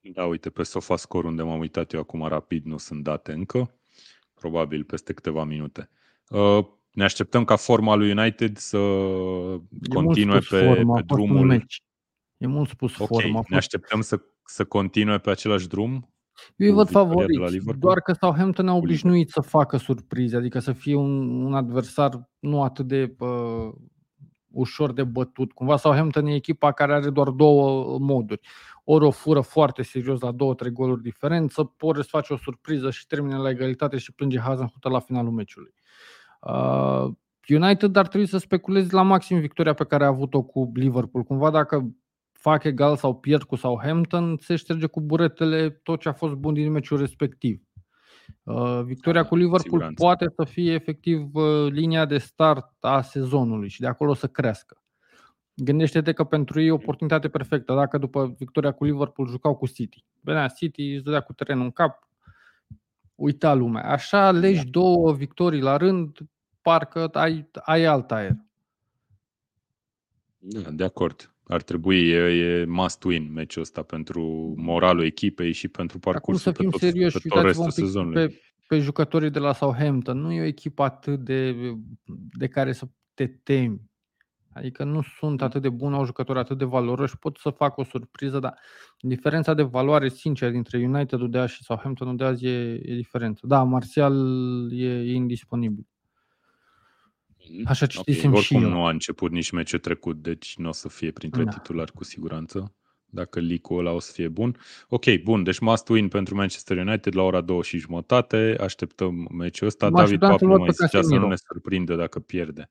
[0.00, 3.74] Da, uite, pe SofaScore unde m-am uitat eu acum rapid, nu sunt date încă.
[4.34, 5.90] Probabil peste câteva minute.
[6.28, 11.66] Uh, ne așteptăm ca forma lui United să e continue pe, forma, pe drumul.
[12.36, 13.06] E mult spus okay.
[13.06, 13.44] forma.
[13.48, 16.15] Ne așteptăm să, să continue pe același drum
[16.56, 20.94] eu îi văd favoriți, doar că Southampton a obișnuit să facă surprize, adică să fie
[20.94, 23.72] un, un adversar nu atât de uh,
[24.50, 25.52] ușor de bătut.
[25.52, 28.40] Cumva Southampton e echipa care are doar două moduri.
[28.84, 32.90] Ori o fură foarte serios la două, trei goluri diferență, ori îți face o surpriză
[32.90, 35.74] și termină la egalitate și plânge Hazenhut la finalul meciului.
[36.40, 37.12] Uh,
[37.48, 41.24] United ar trebui să speculezi la maxim victoria pe care a avut-o cu Liverpool.
[41.24, 41.94] Cumva dacă
[42.50, 46.54] fac egal sau pierd cu Southampton, se șterge cu buretele tot ce a fost bun
[46.54, 47.62] din meciul respectiv.
[48.42, 50.02] Uh, victoria da, cu Liverpool siguranță.
[50.04, 54.82] poate să fie efectiv uh, linia de start a sezonului și de acolo să crească.
[55.54, 57.74] Gândește-te că pentru ei e o oportunitate perfectă.
[57.74, 60.04] Dacă după victoria cu Liverpool jucau cu City.
[60.20, 62.08] Venea City, îți dădea cu terenul în cap,
[63.14, 63.90] uita lumea.
[63.90, 64.70] Așa legi da.
[64.70, 66.18] două victorii la rând,
[66.60, 68.36] parcă ai, ai alt aer.
[70.38, 75.68] Da, de acord ar trebui, e, e must win meciul ăsta pentru moralul echipei și
[75.68, 78.26] pentru parcursul Acum să fim pe tot, serioși, pe tot restul sezonului.
[78.26, 81.56] Pe, pe jucătorii de la Southampton, nu e o echipă atât de,
[82.30, 83.80] de care să te temi.
[84.52, 87.84] Adică nu sunt atât de buni, au jucători atât de valoroși, pot să facă o
[87.84, 88.58] surpriză, dar
[89.00, 93.46] diferența de valoare, sincer, dintre United-ul de azi și Southampton-ul de azi e, e diferență.
[93.46, 94.16] Da, Martial
[94.72, 95.86] e, e indisponibil.
[97.50, 97.66] Mhm.
[97.66, 98.42] Așa citisem okay.
[98.42, 98.76] și Oricum eu.
[98.78, 101.50] nu a început nici meciul trecut, deci nu o să fie printre da.
[101.50, 102.74] titulari cu siguranță.
[103.08, 104.56] Dacă licul ăla o să fie bun.
[104.88, 108.56] Ok, bun, deci must win pentru Manchester United la ora 2 și jumătate.
[108.60, 109.88] Așteptăm meciul ăsta.
[109.88, 112.70] M-aș David Papu mai zicea să nu ne surprinde dacă pierde.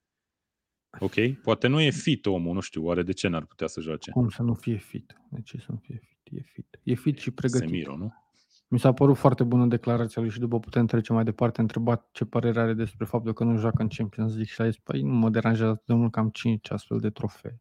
[1.00, 4.12] Ok, poate nu e fit omul, nu știu, oare de ce n-ar putea să joace?
[4.12, 5.16] Cum să nu fie fit?
[5.30, 6.38] De ce să nu fie fit?
[6.38, 6.80] E fit.
[6.84, 7.68] E fit și pregătit.
[7.68, 8.14] Semiro, nu?
[8.68, 11.62] Mi s-a părut foarte bună declarația lui și după putem trece mai departe.
[11.62, 14.78] Întrebat ce părere are despre faptul că nu joacă în Champions League și a zis,
[14.78, 17.60] păi nu mă deranjează atât de mult că am 5 astfel de trofee.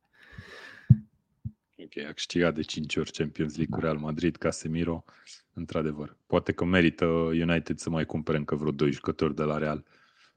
[1.85, 5.05] Ok, a câștigat de 5 ori Champions League cu Real Madrid, Casemiro,
[5.53, 6.17] într-adevăr.
[6.27, 9.85] Poate că merită United să mai cumpere încă vreo doi jucători de la Real.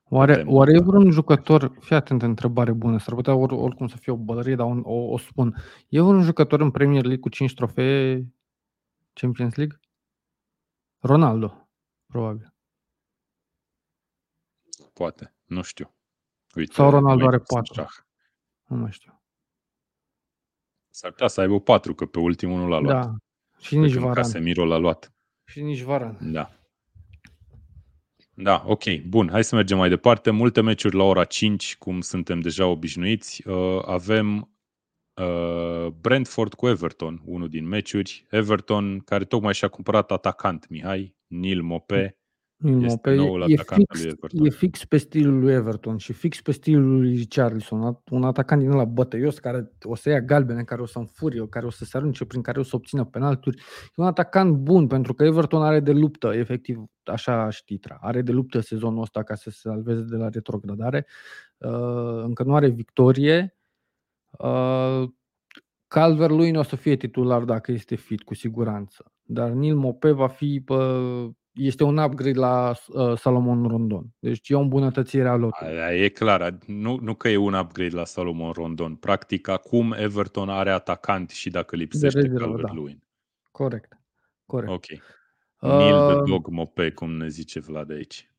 [0.10, 4.14] Oare, oare e vreun jucător, fii atent, întrebare bună, s-ar putea or, oricum să fie
[4.14, 5.56] o bălărie, dar o, o, o spun.
[5.90, 8.26] E vreun jucător în Premier League cu 5 trofee
[9.14, 9.80] Champions League?
[11.08, 11.70] Ronaldo,
[12.06, 12.54] probabil.
[14.94, 15.96] Poate, nu știu.
[16.56, 17.86] Uite, Sau Ronaldo are 4.
[18.68, 19.22] Nu mai știu.
[20.90, 23.06] S-ar putea să aibă 4, că pe ultimul nu l-a luat.
[23.06, 23.16] Da,
[23.60, 24.14] și nici Varan.
[24.14, 25.14] Casemiro l-a luat.
[25.46, 26.32] Și nici Varan.
[26.32, 26.52] Da.
[28.34, 30.32] Da, ok, bun, hai să mergem mai departe.
[30.32, 33.48] Multe meciuri la ora 5, cum suntem deja obișnuiți.
[33.48, 34.48] Uh, avem uh,
[36.02, 38.26] Brentford cu Everton, unul din meciuri.
[38.30, 42.18] Everton, care tocmai și-a cumpărat atacant, Mihai, Nil Mope.
[42.64, 44.46] Este noul e, fix, lui Everton.
[44.46, 48.72] e fix pe stilul lui Everton și fix pe stilul lui Richarlison, un atacant din
[48.72, 51.98] ăla bătăios care o să ia galbene, care o să înfurie, care o să se
[51.98, 53.58] arunce, prin care o să obțină penalturi.
[53.86, 58.32] E un atacant bun pentru că Everton are de luptă, efectiv, așa știtra, are de
[58.32, 61.06] luptă sezonul ăsta ca să se salveze de la retrogradare.
[61.58, 63.57] Uh, încă nu are victorie.
[64.38, 65.10] Uh,
[65.88, 69.12] Calver lui nu o să fie titular dacă este fit, cu siguranță.
[69.24, 70.64] Dar Nil Mope va fi
[71.54, 74.06] este un upgrade la uh, Salomon Rondon.
[74.20, 75.80] Deci e o îmbunătățire a lotului.
[75.80, 76.58] Aia e clar.
[76.66, 78.96] Nu, nu că e un upgrade la Salomon Rondon.
[78.96, 82.98] Practic, acum Everton are atacant și dacă lipsește Calvert-Lewin.
[83.00, 83.08] Da.
[83.52, 84.00] Corect.
[84.46, 84.72] Corect.
[84.72, 84.86] Ok.
[85.60, 88.32] Neil uh, the Dog Mope, cum ne zice Vlad aici.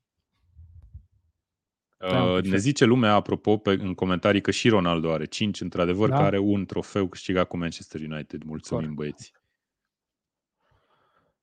[1.99, 6.17] Uh, ne zice lumea, apropo, pe, în comentarii că și Ronaldo are 5, într-adevăr, da.
[6.17, 8.43] că are un trofeu câștigat cu Manchester United.
[8.43, 8.97] Mulțumim, Corect.
[8.97, 9.33] băieți.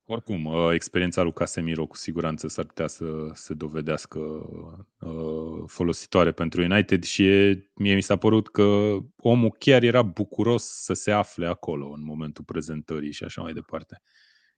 [0.07, 6.61] Oricum, uh, experiența lui Casemiro cu siguranță s-ar putea să se dovedească uh, folositoare pentru
[6.61, 11.47] United și e, mie mi s-a părut că omul chiar era bucuros să se afle
[11.47, 14.01] acolo în momentul prezentării și așa mai departe.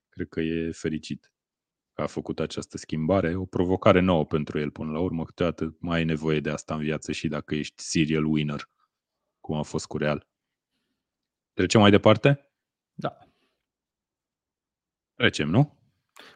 [0.09, 1.36] Cred că e fericit că
[2.01, 6.03] a făcut această schimbare, o provocare nouă pentru el până la urmă, câteodată mai ai
[6.03, 8.69] nevoie de asta în viață și dacă ești serial winner,
[9.39, 10.27] cum a fost cu Real.
[11.53, 12.51] Trecem mai departe?
[12.93, 13.17] Da.
[15.13, 15.77] Trecem, nu?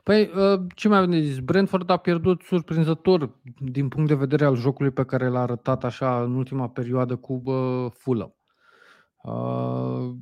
[0.03, 1.39] Păi, uh, ce mai avem de zis?
[1.39, 6.23] Brentford a pierdut surprinzător din punct de vedere al jocului pe care l-a arătat așa
[6.23, 8.35] în ultima perioadă cu uh, Fulham.
[9.23, 10.15] Uh,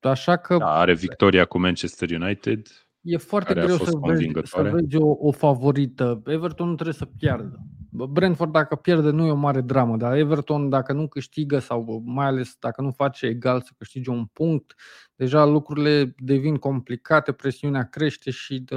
[0.00, 0.56] așa că...
[0.56, 2.85] Da, are victoria cu Manchester United.
[3.06, 6.22] E foarte greu să vezi, să vezi o, o favorită.
[6.24, 7.60] Everton nu trebuie să piardă.
[7.90, 12.26] Brentford dacă pierde nu e o mare dramă, dar Everton dacă nu câștigă sau mai
[12.26, 14.74] ales dacă nu face egal să câștige un punct,
[15.16, 18.74] deja lucrurile devin complicate, presiunea crește și de,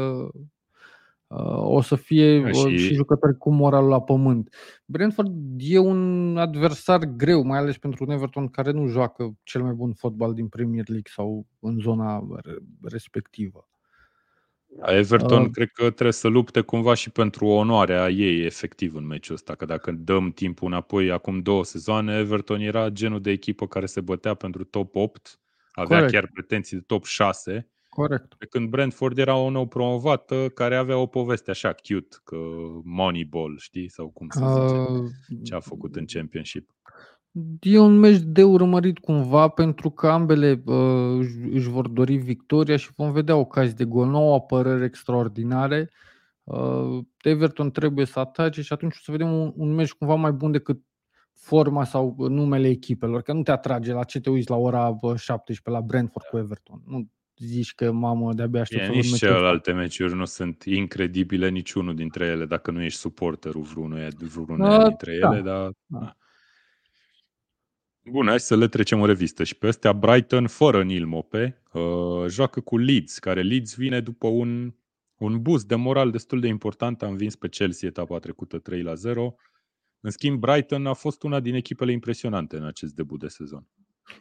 [1.27, 2.77] uh, o să fie și...
[2.77, 4.55] și jucători cu moralul la pământ.
[4.85, 9.73] Brentford e un adversar greu, mai ales pentru un Everton care nu joacă cel mai
[9.73, 12.27] bun fotbal din Premier League sau în zona
[12.81, 13.67] respectivă.
[14.81, 19.35] Everton uh, cred că trebuie să lupte cumva și pentru onoarea ei efectiv în meciul
[19.35, 23.85] ăsta, că dacă dăm timpul înapoi acum două sezoane, Everton era genul de echipă care
[23.85, 25.39] se bătea pentru top 8,
[25.71, 26.13] avea Corect.
[26.13, 27.69] chiar pretenții de top 6.
[27.89, 28.33] Corect.
[28.33, 32.37] Pe când Brentford era o nou promovată care avea o poveste așa cute, că
[32.83, 36.69] Moneyball, știi, sau cum să zice, uh, ce a făcut în Championship.
[37.59, 42.89] E un meci de urmărit cumva pentru că ambele uh, își vor dori victoria și
[42.95, 44.07] vom vedea ocazii de gol.
[44.07, 45.89] Nouă apărări extraordinare.
[46.43, 50.31] Uh, Everton trebuie să atace și atunci o să vedem un, un meci cumva mai
[50.31, 50.81] bun decât
[51.33, 53.21] forma sau numele echipelor.
[53.21, 56.81] Că nu te atrage la ce te uiți la ora 17 la Brentford cu Everton.
[56.85, 62.25] Nu zici că mamă, de-abia aștept să Nici celelalte meciuri nu sunt incredibile niciunul dintre
[62.25, 65.71] ele, dacă nu ești suporterul vreunuia, vreunuia dintre da, ele, dar...
[65.85, 66.13] Da.
[68.11, 69.43] Bun, hai să le trecem o revistă.
[69.43, 74.27] Și pe astea Brighton, fără Neil Mope, uh, joacă cu Leeds, care Leeds vine după
[74.27, 74.73] un,
[75.17, 77.03] un boost de moral destul de important.
[77.03, 79.35] A învins pe Chelsea etapa trecută 3 la 0.
[79.99, 83.67] În schimb, Brighton a fost una din echipele impresionante în acest debut de sezon.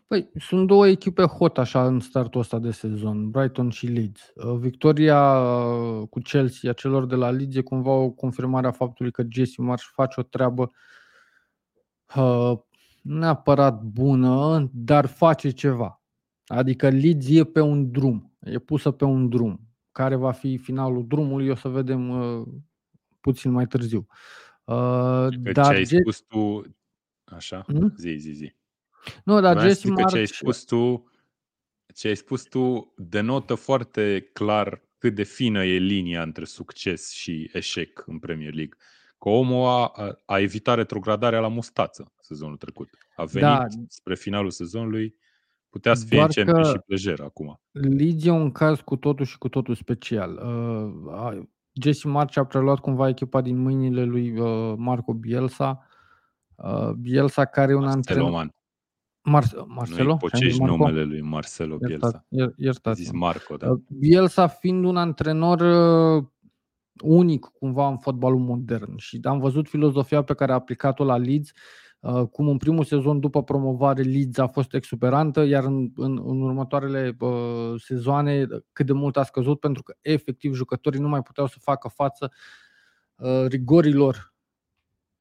[0.07, 4.33] Păi, sunt două echipe hot așa în startul ăsta de sezon, Brighton și Leeds.
[4.35, 8.72] Uh, victoria uh, cu Chelsea a celor de la Leeds e cumva o confirmare a
[8.72, 10.70] faptului că Jesse Marsh face o treabă
[12.16, 12.53] uh,
[13.02, 16.02] neapărat bună, dar face ceva.
[16.46, 19.61] Adică Leeds e pe un drum, e pusă pe un drum.
[19.92, 22.46] Care va fi finalul drumului, o să vedem uh,
[23.20, 24.06] puțin mai târziu.
[24.64, 26.00] Uh, că dar ce ai Jet...
[26.00, 26.62] spus tu,
[27.24, 27.94] așa, hmm?
[27.96, 28.54] zi, zi, zi.
[29.24, 30.12] Nu, dar Jesse March...
[30.12, 31.11] ce ai spus tu,
[31.94, 37.50] ce ai spus tu denotă foarte clar cât de fină e linia între succes și
[37.52, 38.76] eșec în Premier League.
[39.18, 39.92] Că omul a,
[40.24, 42.88] a evitat retrogradarea la mustață sezonul trecut.
[43.16, 43.66] A venit da.
[43.88, 45.14] spre finalul sezonului,
[45.68, 47.61] putea să fie Doar în și plejer acum.
[47.70, 50.40] Leeds e un caz cu totul și cu totul special.
[51.04, 51.40] Uh,
[51.83, 55.87] Jesse March a preluat cumva echipa din mâinile lui uh, Marco Bielsa.
[56.54, 58.50] Uh, Bielsa care e un antrenor...
[59.22, 60.18] Mar- Marcelo?
[60.59, 62.26] Nu numele lui Marcelo Bielsa.
[62.57, 63.70] Iertați, Zis Marco, da.
[63.70, 66.24] Uh, Bielsa fiind un antrenor uh,
[67.04, 71.50] unic cumva în fotbalul modern și am văzut filozofia pe care a aplicat-o la Leeds,
[72.00, 76.40] uh, cum în primul sezon după promovare Leeds a fost exuberantă, iar în, în, în
[76.42, 81.46] următoarele uh, sezoane cât de mult a scăzut pentru că efectiv jucătorii nu mai puteau
[81.46, 82.32] să facă față
[83.16, 84.37] uh, rigorilor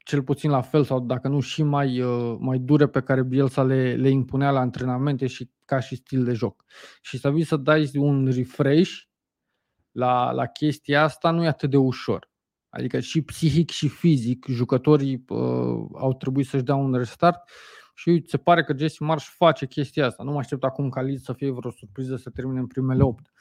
[0.08, 3.64] cel puțin la fel sau dacă nu și mai, uh, mai dure pe care Bielsa
[3.64, 6.66] le, le impunea la antrenamente și ca și stil de joc.
[7.02, 8.92] Și să vii să dai un refresh
[9.98, 12.30] la, la chestia asta nu e atât de ușor.
[12.70, 17.50] Adică și psihic și fizic jucătorii uh, au trebuit să-și dea un restart
[17.96, 20.24] și se pare că Jesse Marsh face chestia asta.
[20.24, 23.32] Nu mă aștept acum ca Leeds să fie vreo surpriză să termine în primele 8.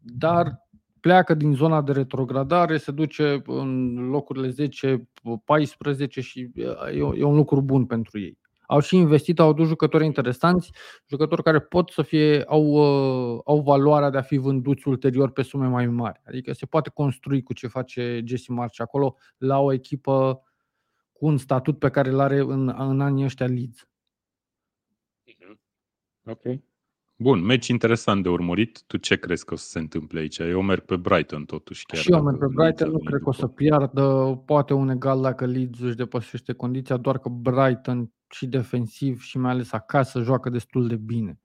[0.00, 0.68] Dar
[1.00, 5.08] pleacă din zona de retrogradare, se duce în locurile 10,
[5.44, 6.50] 14 și
[7.14, 8.38] e un lucru bun pentru ei.
[8.70, 10.70] Au și investit, au adus jucători interesanți,
[11.06, 12.76] jucători care pot să fie, au,
[13.44, 16.20] au valoarea de a fi vânduți ulterior pe sume mai mari.
[16.24, 20.42] Adică se poate construi cu ce face Jesse March acolo la o echipă
[21.12, 23.88] cu un statut pe care îl are în, în anii ăștia Leeds.
[26.24, 26.42] Ok.
[27.22, 28.82] Bun, meci interesant de urmărit.
[28.86, 30.38] Tu ce crezi că o să se întâmple aici?
[30.38, 31.84] Eu merg pe Brighton totuși.
[31.86, 34.34] Chiar și eu merg pe Brighton, nu cred că o să piardă.
[34.46, 39.50] Poate un egal dacă Leeds își depășește condiția, doar că Brighton și defensiv și mai
[39.50, 41.40] ales acasă joacă destul de bine.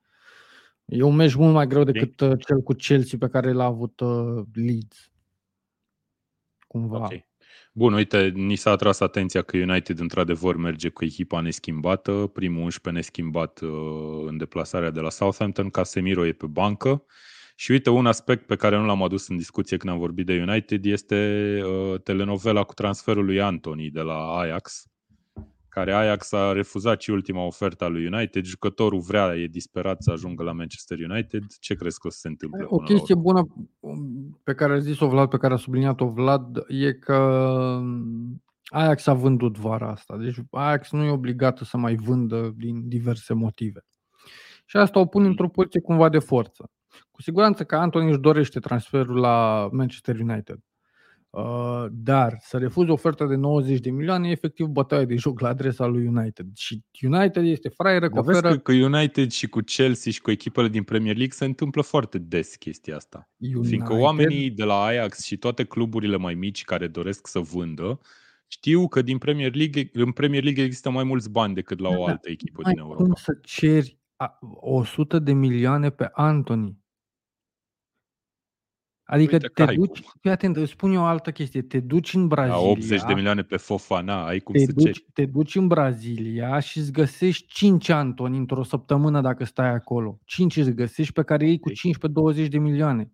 [0.85, 2.33] E un meci mult mai greu decât okay.
[2.33, 5.11] Uh, cel cu Chelsea pe care l-a avut uh, Leeds.
[6.67, 6.97] Cumva.
[6.97, 7.27] Okay.
[7.77, 13.01] Bun, uite, ni s-a atras atenția că United într-adevăr merge cu echipa neschimbată, primul 11
[13.01, 13.69] neschimbat uh,
[14.25, 17.05] în deplasarea de la Southampton, Casemiro e pe bancă.
[17.55, 20.45] Și uite, un aspect pe care nu l-am adus în discuție când am vorbit de
[20.47, 24.87] United este uh, telenovela cu transferul lui Anthony de la Ajax,
[25.75, 28.43] care Ajax a refuzat și ultima ofertă a lui United.
[28.43, 31.43] Jucătorul vrea, e disperat să ajungă la Manchester United.
[31.59, 32.65] Ce crezi că o să se întâmple?
[32.67, 33.47] O chestie bună
[34.43, 37.17] pe care a zis-o Vlad, pe care a subliniat-o Vlad, e că
[38.65, 40.17] Ajax a vândut vara asta.
[40.17, 43.85] Deci Ajax nu e obligată să mai vândă din diverse motive.
[44.65, 45.27] Și asta o pun mm.
[45.27, 46.71] într-o poziție cumva de forță.
[47.11, 50.57] Cu siguranță că Anthony își dorește transferul la Manchester United.
[51.35, 55.47] Uh, dar să refuzi oferta de 90 de milioane e efectiv bătaie de joc la
[55.47, 56.45] adresa lui United.
[56.53, 58.49] Și United este fraieră că oferă...
[58.49, 62.17] Că, că United și cu Chelsea și cu echipele din Premier League se întâmplă foarte
[62.17, 63.29] des chestia asta.
[63.37, 63.65] United...
[63.65, 67.99] Fiindcă oamenii de la Ajax și toate cluburile mai mici care doresc să vândă
[68.47, 72.05] știu că din Premier League, în Premier League există mai mulți bani decât la o
[72.05, 73.03] da, altă echipă din Europa.
[73.03, 73.99] Cum să ceri
[74.59, 76.83] 100 de milioane pe Anthony?
[79.05, 82.27] Adică Uite te duci, fii atent, îți spun eu o altă chestie, te duci în
[82.27, 82.59] Brazilia...
[82.59, 85.05] La 80 de milioane pe Fofana, ai cum te să duci, ceri.
[85.13, 90.19] Te duci în Brazilia și îți găsești 5 Antoni într-o săptămână dacă stai acolo.
[90.23, 93.11] 5 îți găsești pe care iei cu 15-20 de milioane.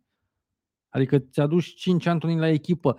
[0.89, 2.95] Adică ți-aduci 5 Antoni la echipă.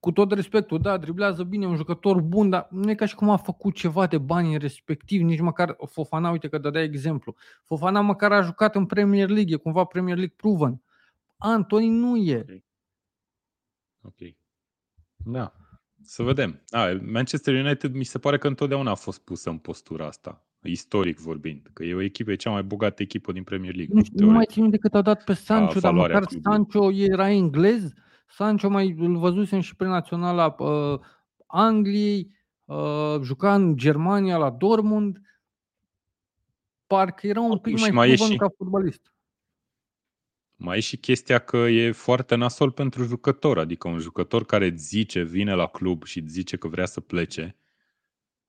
[0.00, 3.30] Cu tot respectul, da, driblează bine, un jucător bun, dar nu e ca și cum
[3.30, 7.34] a făcut ceva de bani respectiv, nici măcar Fofana, uite că dădea exemplu.
[7.64, 10.82] Fofana măcar a jucat în Premier League, e cumva Premier League proven.
[11.38, 12.44] Antoni nu e.
[14.02, 14.12] Ok.
[14.12, 14.38] okay.
[15.16, 15.52] Da.
[16.02, 16.62] Să vedem.
[16.70, 21.18] A, Manchester United mi se pare că întotdeauna a fost pusă în postura asta, istoric
[21.18, 23.94] vorbind, că e o echipă, e cea mai bogată echipă din Premier League.
[23.94, 26.42] Nu, știu, nu mai țin decât a dat pe Sancho, dar măcar clubului.
[26.42, 27.92] Sancho era englez,
[28.28, 31.00] Sancho mai îl văzusem și pre naționala uh,
[31.46, 35.20] Angliei, uh, juca în Germania la Dortmund,
[36.86, 38.36] parcă era un pic mai, mai și...
[38.36, 39.12] ca fotbalist.
[40.60, 44.84] Mai e și chestia că e foarte nasol pentru jucător, adică un jucător care îți
[44.84, 47.56] zice, vine la club și îți zice că vrea să plece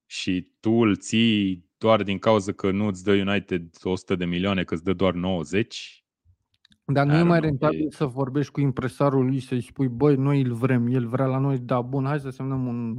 [0.06, 4.64] și tu îl ții doar din cauza că nu îți dă United 100 de milioane,
[4.64, 6.04] că îți dă doar 90.
[6.86, 7.96] Dar nu e mai rentabil e...
[7.96, 11.60] să vorbești cu impresarul lui să-i spui, băi, noi îl vrem, el vrea la noi,
[11.60, 12.96] da, bun, hai să semnăm un,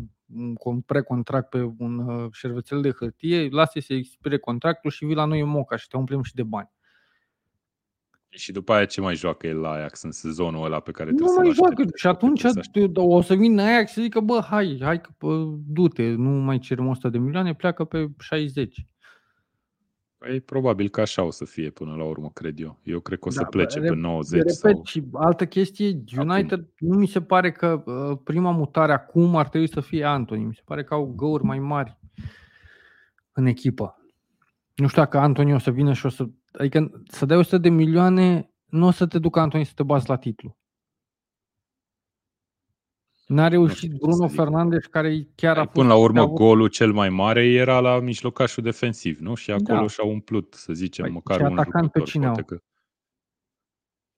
[0.58, 5.24] un precontract pe un uh, șervețel de hârtie, lasă să expire contractul și vii la
[5.24, 6.70] noi în moca și te umplem și de bani.
[8.30, 11.16] Și după aia ce mai joacă el la Ajax în sezonul ăla pe care nu
[11.16, 11.84] trebuie mai joacă.
[11.94, 12.44] Și atunci
[12.94, 17.08] o să vin Ajax și zică, bă, hai, hai, bă, du-te, nu mai cerem 100
[17.08, 18.86] de milioane, pleacă pe 60.
[20.20, 22.78] Păi probabil că așa o să fie până la urmă, cred eu.
[22.82, 24.82] Eu cred că o să da, plece pe 90 repet, sau...
[24.84, 26.88] și altă chestie, United acum.
[26.88, 30.44] nu mi se pare că uh, prima mutare acum ar trebui să fie Anthony.
[30.44, 31.98] Mi se pare că au găuri mai mari
[33.32, 34.00] în echipă.
[34.74, 36.28] Nu știu dacă Anthony o să vină și o să...
[36.52, 40.08] Adică să dai 100 de milioane, nu o să te ducă Anthony să te bați
[40.08, 40.58] la titlu.
[43.26, 45.74] N-a reușit Bruno Fernandes, care chiar a fost...
[45.74, 46.36] Până la urmă, avut...
[46.36, 49.34] golul cel mai mare era la mijlocașul defensiv, nu?
[49.34, 49.86] Și acolo da.
[49.86, 51.88] și-a umplut, să zicem, păi, măcar un jucător.
[51.90, 52.44] pe cine au?
[52.44, 52.60] Că...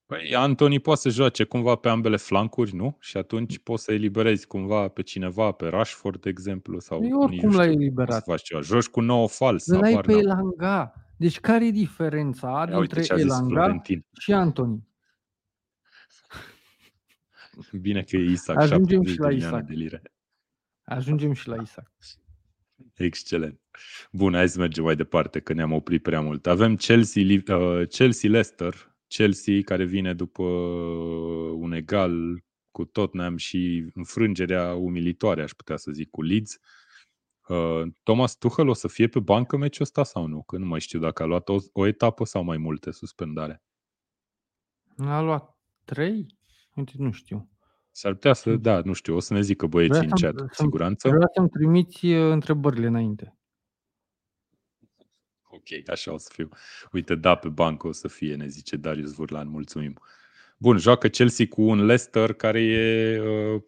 [0.07, 2.97] Păi Antoni poate să joace cumva pe ambele flancuri, nu?
[3.01, 7.55] Și atunci poți să eliberezi cumva pe cineva, pe Rashford, de exemplu, sau Eu oricum
[7.55, 8.25] l-ai eliberat.
[8.25, 8.61] Să faci ceva.
[8.61, 9.67] Joci cu nouă fals.
[9.67, 10.93] Îl ai pe Elanga.
[11.23, 13.83] Deci care e diferența Ia, dintre Elanga
[14.19, 14.89] și Antoni?
[17.81, 18.57] Bine că e Isaac.
[18.57, 19.67] Ajungem și la Isaac.
[19.67, 20.03] De lire.
[20.83, 21.93] Ajungem și la Isaac.
[22.95, 23.61] Excelent.
[24.13, 26.47] Bun, hai să mergem mai departe, că ne-am oprit prea mult.
[26.47, 28.95] Avem Chelsea, uh, Chelsea Leicester.
[29.07, 30.43] Chelsea care vine după
[31.53, 36.55] un egal cu Tottenham și înfrângerea umilitoare, aș putea să zic, cu Leeds.
[36.55, 36.82] Uh,
[38.03, 40.43] Thomas Tuchel o să fie pe bancă meciul ăsta sau nu?
[40.43, 43.63] Că nu mai știu dacă a luat o, o etapă sau mai multe suspendare.
[44.97, 46.27] A luat trei?
[46.75, 47.49] Uite, nu știu.
[47.91, 51.09] S-ar putea să, da, nu știu, o să ne zică băieții în chat, cu siguranță.
[51.09, 53.37] Vreau să-mi trimiți uh, întrebările înainte.
[55.43, 56.49] Ok, așa o să fiu.
[56.93, 59.99] Uite, da, pe bancă o să fie, ne zice Darius Vurlan, mulțumim.
[60.59, 63.63] Bun, joacă Chelsea cu un Leicester care e uh,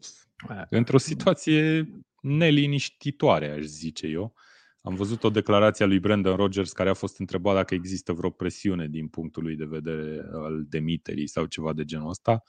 [0.70, 1.88] într-o situație
[2.24, 4.34] neliniștitoare, aș zice eu.
[4.80, 8.30] Am văzut o declarație a lui Brandon Rogers care a fost întrebat dacă există vreo
[8.30, 12.42] presiune din punctul lui de vedere al demiterii sau ceva de genul ăsta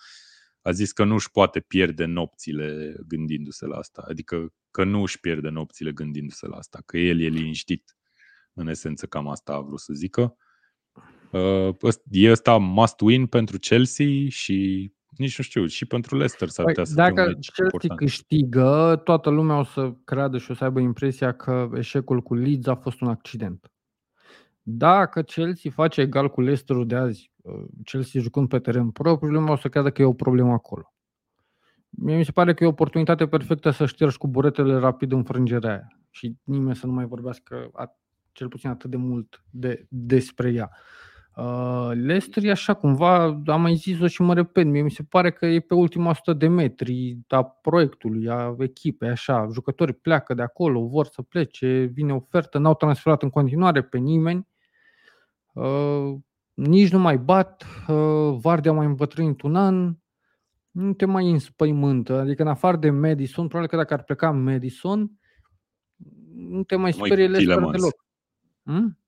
[0.65, 4.05] a zis că nu își poate pierde nopțile gândindu-se la asta.
[4.07, 7.95] Adică că nu își pierde nopțile gândindu-se la asta, că el e liniștit.
[8.53, 10.38] În esență, cam asta a vrut să zică.
[11.32, 16.66] Uh, e ăsta must win pentru Chelsea și nici nu știu, și pentru Leicester s-ar
[16.66, 17.99] păi, putea să Dacă fie un Chelsea important.
[17.99, 22.68] câștigă, toată lumea o să creadă și o să aibă impresia că eșecul cu Leeds
[22.68, 23.72] a fost un accident.
[24.61, 29.51] Dacă Chelsea face egal cu leicester de azi, uh, Chelsea jucând pe teren propriu, lumea
[29.51, 30.93] o să creadă că e o problemă acolo.
[31.89, 35.70] Mie mi se pare că e o oportunitate perfectă să ștergi cu buretele rapid înfrângerea
[35.70, 37.97] aia și nimeni să nu mai vorbească a,
[38.32, 40.70] cel puțin atât de mult de, despre ea.
[40.72, 40.78] Uh,
[41.94, 45.46] Leicester e așa cumva, am mai zis-o și mă repet, mie mi se pare că
[45.46, 50.88] e pe ultima 100 de metri a proiectului, a echipei, așa, jucătorii pleacă de acolo,
[50.88, 54.48] vor să plece, vine ofertă, n-au transferat în continuare pe nimeni,
[55.56, 56.16] Uh,
[56.54, 59.96] nici nu mai bat, uh, Vardia mai îmbătrânit un an,
[60.72, 62.20] nu te mai înspăimântă.
[62.20, 65.12] Adică în afară de Madison, probabil că dacă ar pleca Madison,
[66.36, 68.06] nu te mai sperie Leicester deloc.
[68.64, 69.00] Hmm?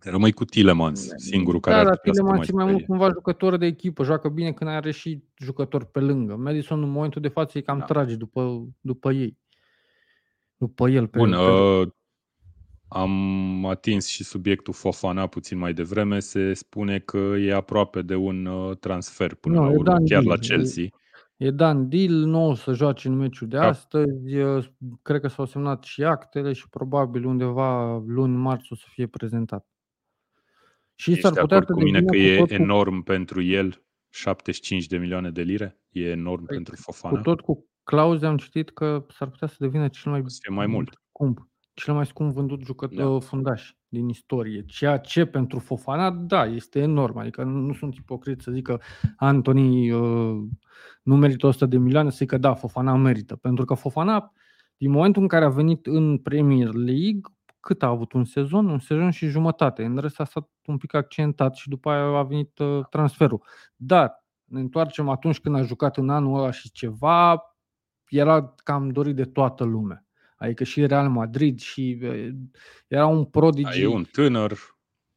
[0.00, 3.66] Rămâi cu Tilemans, singurul care da, ar putea Tilemans e mai mult cumva jucător de
[3.66, 6.36] echipă, joacă bine când are și jucător pe lângă.
[6.36, 7.84] Madison în momentul de față e cam da.
[7.84, 9.38] trage după, după ei.
[10.56, 11.06] După el.
[11.06, 11.36] Pe Bun, pe...
[11.36, 11.88] Uh,
[12.88, 16.18] am atins și subiectul Fofana puțin mai devreme.
[16.18, 20.26] Se spune că e aproape de un uh, transfer până no, la urmă, chiar deal.
[20.26, 20.84] la Chelsea.
[20.84, 20.90] E,
[21.36, 23.66] e Dan Deal, nu o să joace în meciul de da.
[23.66, 24.34] astăzi.
[25.02, 29.66] Cred că s-au semnat și actele și probabil undeva luni, marți o să fie prezentat.
[31.00, 33.02] Și Ești s-ar putea cu mine că e enorm cu...
[33.02, 35.80] pentru el 75 de milioane de lire?
[35.90, 37.16] E enorm păi, pentru Fofana?
[37.16, 41.00] Cu tot cu clauze am citit că s-ar putea să devină cel mai, mai mult.
[41.08, 43.26] Scump cel mai scump vândut jucător da.
[43.26, 44.64] fundaș din istorie.
[44.66, 47.16] Ceea ce pentru Fofana, da, este enorm.
[47.16, 48.78] Adică nu sunt ipocrit să zic că
[49.16, 50.42] Antony uh,
[51.02, 53.36] nu merită 100 de milioane, să zic că da, Fofana merită.
[53.36, 54.32] Pentru că Fofana,
[54.76, 57.20] din momentul în care a venit în Premier League,
[57.68, 58.12] cât a avut?
[58.12, 58.68] Un sezon?
[58.68, 59.84] Un sezon și jumătate.
[59.84, 63.42] În rest a stat un pic accentat și după aia a venit uh, transferul.
[63.76, 67.42] Dar ne întoarcem atunci când a jucat în anul ăla și ceva,
[68.08, 70.04] era cam dorit de toată lumea.
[70.36, 72.02] Adică și Real Madrid și
[72.86, 73.70] era un prodigi.
[73.70, 74.52] Da, e un tânăr.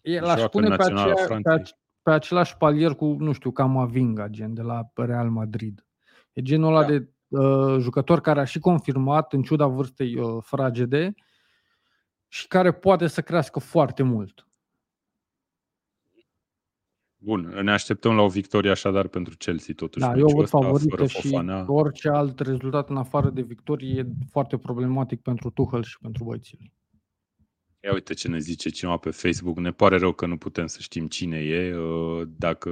[0.02, 1.62] El aș pune pe, aceea, pe,
[2.02, 5.86] pe același palier cu, nu știu, Camavinga, gen de la Real Madrid.
[6.34, 6.88] E genul ăla da.
[6.88, 11.14] de uh, jucător care a și confirmat, în ciuda vârstei uh, fragede,
[12.32, 14.48] și care poate să crească foarte mult.
[17.18, 20.06] Bun, ne așteptăm la o victorie așadar pentru Chelsea totuși.
[20.06, 21.66] Da, eu văd favorită și Fofana.
[21.68, 26.74] orice alt rezultat în afară de victorie e foarte problematic pentru Tuchel și pentru băieții
[27.84, 29.58] Ia uite ce ne zice cineva pe Facebook.
[29.58, 31.76] Ne pare rău că nu putem să știm cine e.
[31.76, 32.72] Uh, dacă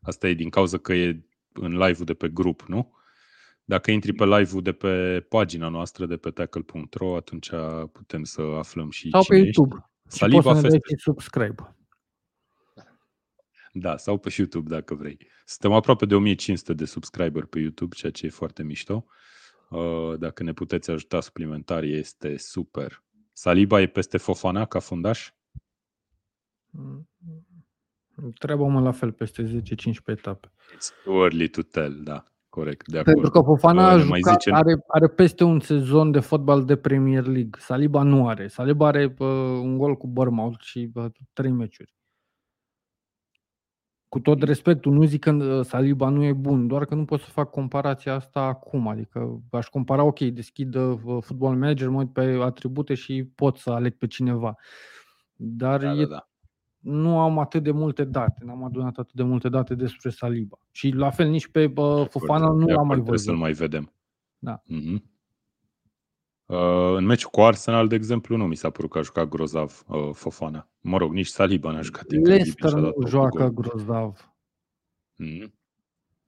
[0.00, 2.95] asta e din cauza că e în live-ul de pe grup, nu?
[3.68, 7.50] Dacă intri pe live-ul de pe pagina noastră de pe tackle.ro, atunci
[7.92, 9.74] putem să aflăm și Sau cine pe YouTube.
[9.74, 10.18] Ești.
[10.18, 11.76] Saliba poți să ne dai subscribe.
[13.72, 15.18] Da, sau pe YouTube dacă vrei.
[15.44, 19.06] Suntem aproape de 1500 de subscriber pe YouTube, ceea ce e foarte mișto.
[19.70, 23.04] Uh, dacă ne puteți ajuta suplimentar, este super.
[23.32, 25.30] Saliba e peste Fofana ca fundaș?
[28.14, 29.62] Întreabă-mă la fel peste 10-15
[30.04, 30.52] etape.
[30.76, 32.35] It's too early to tell, da.
[32.56, 33.14] Corect, de acord.
[33.14, 34.50] Pentru că Fofana a jucat, zice...
[34.50, 37.50] are, are peste un sezon de fotbal de Premier League.
[37.58, 38.48] Saliba nu are.
[38.48, 39.28] Saliba are uh,
[39.62, 41.94] un gol cu Bournemouth și uh, trei meciuri.
[44.08, 47.20] Cu tot respectul, nu zic că uh, Saliba nu e bun, doar că nu pot
[47.20, 48.88] să fac comparația asta acum.
[48.88, 53.70] Adică aș compara, ok, deschid uh, Football Manager, mă uit pe atribute și pot să
[53.70, 54.56] aleg pe cineva.
[55.34, 56.28] Dar da, e, da, da.
[56.86, 60.58] Nu am atât de multe date, n-am adunat atât de multe date despre Saliba.
[60.70, 63.18] Și la fel nici pe uh, Fofana nu l-am mai văzut.
[63.18, 63.92] să-l mai vedem.
[64.38, 64.62] Da.
[64.62, 65.02] Mm-hmm.
[66.46, 69.84] Uh, în meciul cu Arsenal, de exemplu, nu mi s-a părut că a jucat grozav
[69.86, 70.68] uh, Fofana.
[70.80, 74.34] Mă rog, nici Saliba n-a jucat Leicester nu joacă grozav.
[75.16, 75.54] Mm.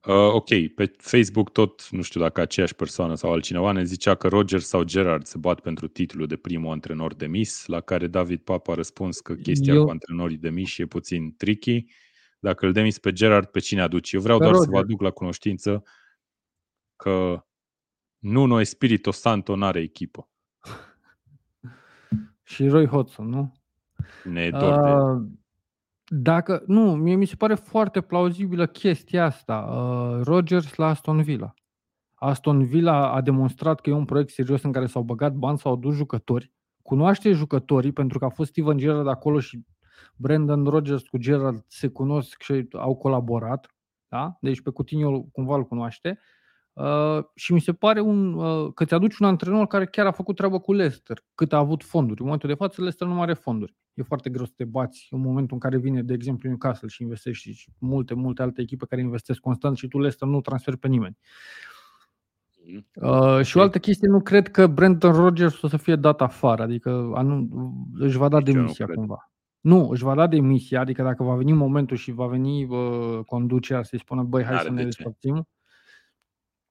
[0.09, 4.28] Uh, ok, pe Facebook tot, nu știu dacă aceeași persoană sau altcineva, ne zicea că
[4.28, 8.40] Roger sau Gerard se bat pentru titlul de primul antrenor de mis, la care David
[8.40, 9.84] Papa a răspuns că chestia Eu...
[9.84, 11.84] cu antrenorii de mis e puțin tricky.
[12.38, 14.12] Dacă îl demis pe Gerard, pe cine aduci?
[14.12, 14.70] Eu vreau pe doar Roger.
[14.70, 15.82] să vă aduc la cunoștință
[16.96, 17.46] că
[18.18, 20.28] Nuno Espirito Santo nu are echipă.
[22.50, 23.52] Și Roy Hodgson, nu?
[24.24, 25.38] Ne e dor uh, de...
[26.11, 29.59] Dacă, nu, mie mi se pare foarte plauzibilă chestia asta.
[29.59, 31.54] Uh, Rogers la Aston Villa.
[32.14, 35.72] Aston Villa a demonstrat că e un proiect serios în care s-au băgat bani, s-au
[35.72, 36.52] adus jucători.
[36.82, 39.64] Cunoaște jucătorii pentru că a fost Steven Gerrard acolo și
[40.16, 43.74] Brandon Rogers cu Gerrard se cunosc și au colaborat.
[44.09, 44.36] Da?
[44.40, 46.18] Deci pe Coutinho cumva îl cunoaște.
[46.18, 46.38] Uh,
[47.35, 50.59] și mi se pare un, uh, că ți-aduci un antrenor care chiar a făcut treabă
[50.61, 52.18] cu Leicester, cât a avut fonduri.
[52.18, 53.74] În momentul de față, Leicester nu are fonduri.
[53.95, 57.03] E foarte greu să te bați în momentul în care vine, de exemplu, Newcastle și
[57.03, 60.89] investești și multe, multe alte echipe care investesc constant și tu Leicester nu transferi pe
[60.89, 61.16] nimeni.
[62.95, 66.62] Uh, și o altă chestie, nu cred că Brenton Rodgers o să fie dat afară,
[66.62, 67.49] adică anu,
[67.99, 69.31] își va da demisia cumva.
[69.61, 73.83] Nu, își va da demisia, adică dacă va veni momentul și va veni uh, conducerea
[73.83, 75.49] să-i spună, băi, hai să ne despărțim,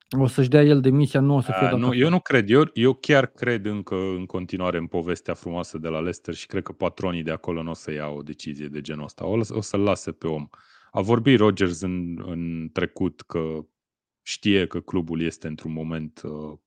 [0.10, 2.70] o să-și dea el demisia, nu o să fie A, nu, Eu nu cred, eu,
[2.74, 6.72] eu chiar cred încă în continuare în povestea frumoasă de la Leicester și cred că
[6.72, 9.26] patronii de acolo nu o să ia o decizie de genul ăsta.
[9.26, 10.48] O, o să-l lase pe om.
[10.92, 13.66] A vorbit Rogers în, în trecut că
[14.22, 16.58] știe că clubul este într-un moment uh,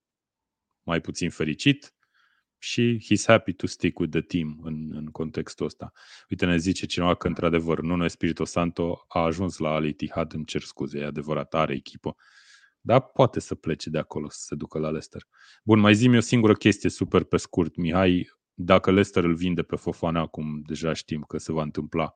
[0.82, 1.94] mai puțin fericit
[2.58, 5.92] și he's happy to stick with the team în, în contextul ăsta.
[6.30, 10.44] Uite, ne zice cineva că într-adevăr Nuno Espirito Santo a ajuns la Al Ittihad, îmi
[10.44, 12.16] cer scuze, e adevărat, are echipă.
[12.80, 15.22] Da, poate să plece de acolo, să se ducă la Leicester.
[15.64, 18.30] Bun, mai zi o singură chestie super pe scurt, Mihai.
[18.54, 22.14] Dacă Leicester îl vinde pe Fofana, cum deja știm că se va întâmpla,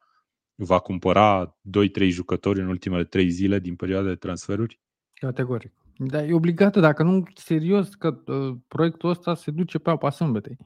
[0.55, 1.59] va cumpăra
[2.05, 4.81] 2-3 jucători în ultimele 3 zile din perioada de transferuri?
[5.15, 5.73] Categoric.
[5.97, 10.57] Dar e obligată, dacă nu serios, că uh, proiectul ăsta se duce pe apa sâmbetei.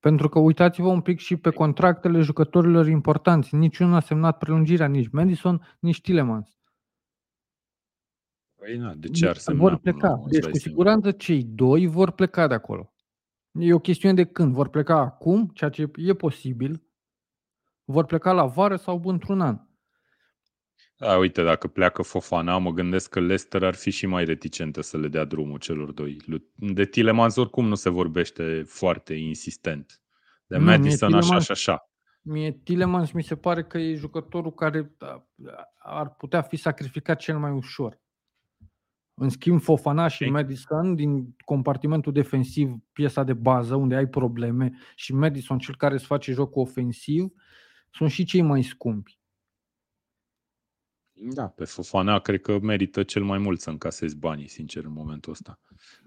[0.00, 3.54] Pentru că uitați-vă un pic și pe contractele jucătorilor importanți.
[3.54, 6.56] Niciunul a semnat prelungirea, nici Madison, nici Tillemans.
[8.62, 10.08] Păi na, de ce ar Vor pleca.
[10.08, 12.92] Nu, deci cu siguranță cei doi vor pleca de acolo.
[13.52, 14.54] E o chestiune de când.
[14.54, 16.82] Vor pleca acum, ceea ce e posibil.
[17.84, 19.58] Vor pleca la vară sau într-un an.
[20.96, 24.98] Da, uite, dacă pleacă Fofana, mă gândesc că Leicester ar fi și mai reticentă să
[24.98, 26.16] le dea drumul celor doi.
[26.54, 30.00] De Tilemans oricum nu se vorbește foarte insistent.
[30.46, 31.90] De nu, Madison așa și așa.
[32.20, 34.96] Mie Tilemans mi se pare că e jucătorul care
[35.78, 38.01] ar putea fi sacrificat cel mai ușor.
[39.22, 45.14] În schimb, Fofana și Madison, din compartimentul defensiv, piesa de bază, unde ai probleme, și
[45.14, 47.28] Madison, cel care îți face jocul ofensiv,
[47.90, 49.18] sunt și cei mai scumpi.
[51.12, 55.32] Da, pe Fofana cred că merită cel mai mult să încasezi banii, sincer, în momentul
[55.32, 55.60] ăsta.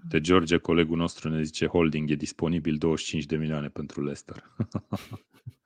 [0.08, 4.44] De George, colegul nostru, ne zice holding e disponibil 25 de milioane pentru Leicester.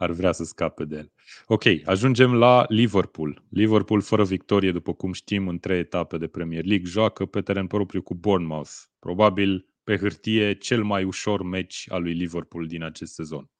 [0.00, 1.12] ar vrea să scape de el.
[1.46, 3.44] Ok, ajungem la Liverpool.
[3.48, 7.66] Liverpool fără victorie, după cum știm, în trei etape de Premier League, joacă pe teren
[7.66, 8.70] propriu cu Bournemouth.
[8.98, 13.50] Probabil pe hârtie cel mai ușor meci al lui Liverpool din acest sezon.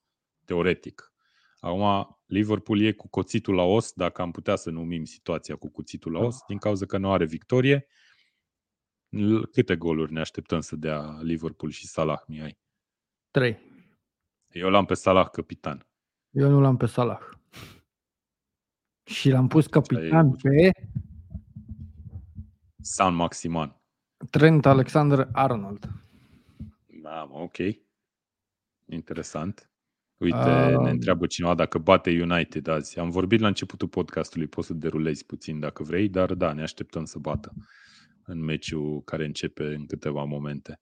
[0.45, 1.12] Teoretic.
[1.59, 6.12] Acum, Liverpool e cu coțitul la os, dacă am putea să numim situația cu cuțitul
[6.12, 7.86] la os, din cauza că nu are victorie.
[9.53, 12.59] Câte goluri ne așteptăm să dea Liverpool și Salah, Mihai?
[13.30, 13.59] Trei.
[14.51, 15.89] Eu l-am pe Salah capitan.
[16.31, 17.20] Eu nu l-am pe Salah.
[19.05, 20.70] Și l-am pus capitan pe...
[22.81, 23.81] San Maximan.
[24.31, 25.91] Trent Alexander Arnold.
[27.03, 27.57] Da, ok.
[28.87, 29.70] Interesant.
[30.16, 32.99] Uite, uh, ne întreabă cineva dacă bate United azi.
[32.99, 37.05] Am vorbit la începutul podcastului, poți să derulezi puțin dacă vrei, dar da, ne așteptăm
[37.05, 37.53] să bată
[38.24, 40.81] în meciul care începe în câteva momente.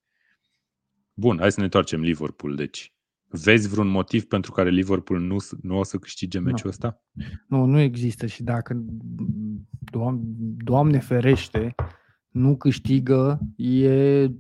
[1.15, 2.93] Bun, hai să ne întoarcem Liverpool, deci.
[3.31, 6.71] Vezi vreun motiv pentru care Liverpool nu, nu o să câștige meciul no.
[6.71, 7.03] ăsta?
[7.47, 8.85] Nu, nu există și dacă,
[9.79, 10.21] doam,
[10.57, 11.75] Doamne ferește,
[12.29, 14.31] nu câștigă, e, e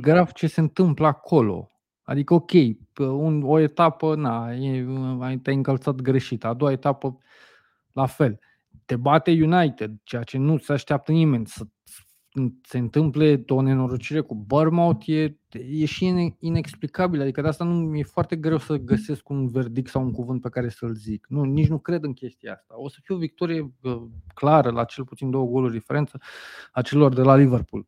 [0.00, 1.70] grav ce se întâmplă acolo.
[2.02, 2.50] Adică, ok,
[2.98, 4.86] un, o etapă, na, e,
[5.42, 6.44] te-ai încălțat greșit.
[6.44, 7.18] A doua etapă,
[7.92, 8.38] la fel.
[8.84, 11.66] Te bate United, ceea ce nu se așteaptă nimeni să
[12.62, 15.36] se întâmple o nenorocire cu Bournemouth e,
[15.70, 17.20] e și inexplicabil.
[17.20, 20.48] Adică de asta nu mi-e foarte greu să găsesc un verdict sau un cuvânt pe
[20.48, 21.26] care să-l zic.
[21.28, 22.74] Nu, nici nu cred în chestia asta.
[22.76, 24.02] O să fie o victorie uh,
[24.34, 26.20] clară la cel puțin două goluri diferență
[26.72, 27.86] a celor de la Liverpool.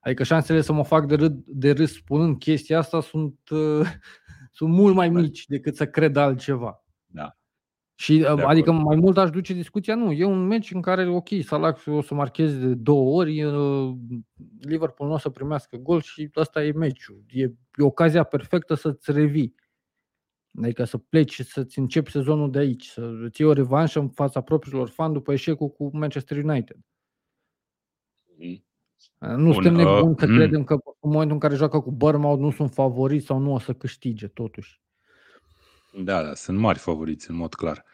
[0.00, 3.86] Adică șansele să mă fac de, râd, de râs spunând chestia asta sunt, uh,
[4.56, 6.84] sunt mult mai mici decât să cred altceva.
[7.06, 7.36] Da.
[8.02, 8.84] Și de uh, adică acord.
[8.84, 12.14] mai mult aș duce discuția, nu, e un meci în care, ok, Salah o să
[12.14, 13.94] marcheze de două ori, uh,
[14.60, 17.24] Liverpool nu o să primească gol și ăsta e meciul.
[17.28, 19.54] E, e ocazia perfectă să-ți revii.
[20.62, 24.08] Adică să pleci și să-ți începi sezonul de aici, să îți iei o revanșă în
[24.08, 26.76] fața propriilor fani după eșecul cu Manchester United.
[28.38, 28.64] Mm.
[29.18, 30.36] Nu Bun, suntem nebuni uh, să mm.
[30.36, 33.58] credem că în momentul în care joacă cu Bournemouth nu sunt favoriți sau nu o
[33.58, 34.80] să câștige, totuși.
[35.92, 37.90] Da, da, sunt mari favoriți, în mod clar.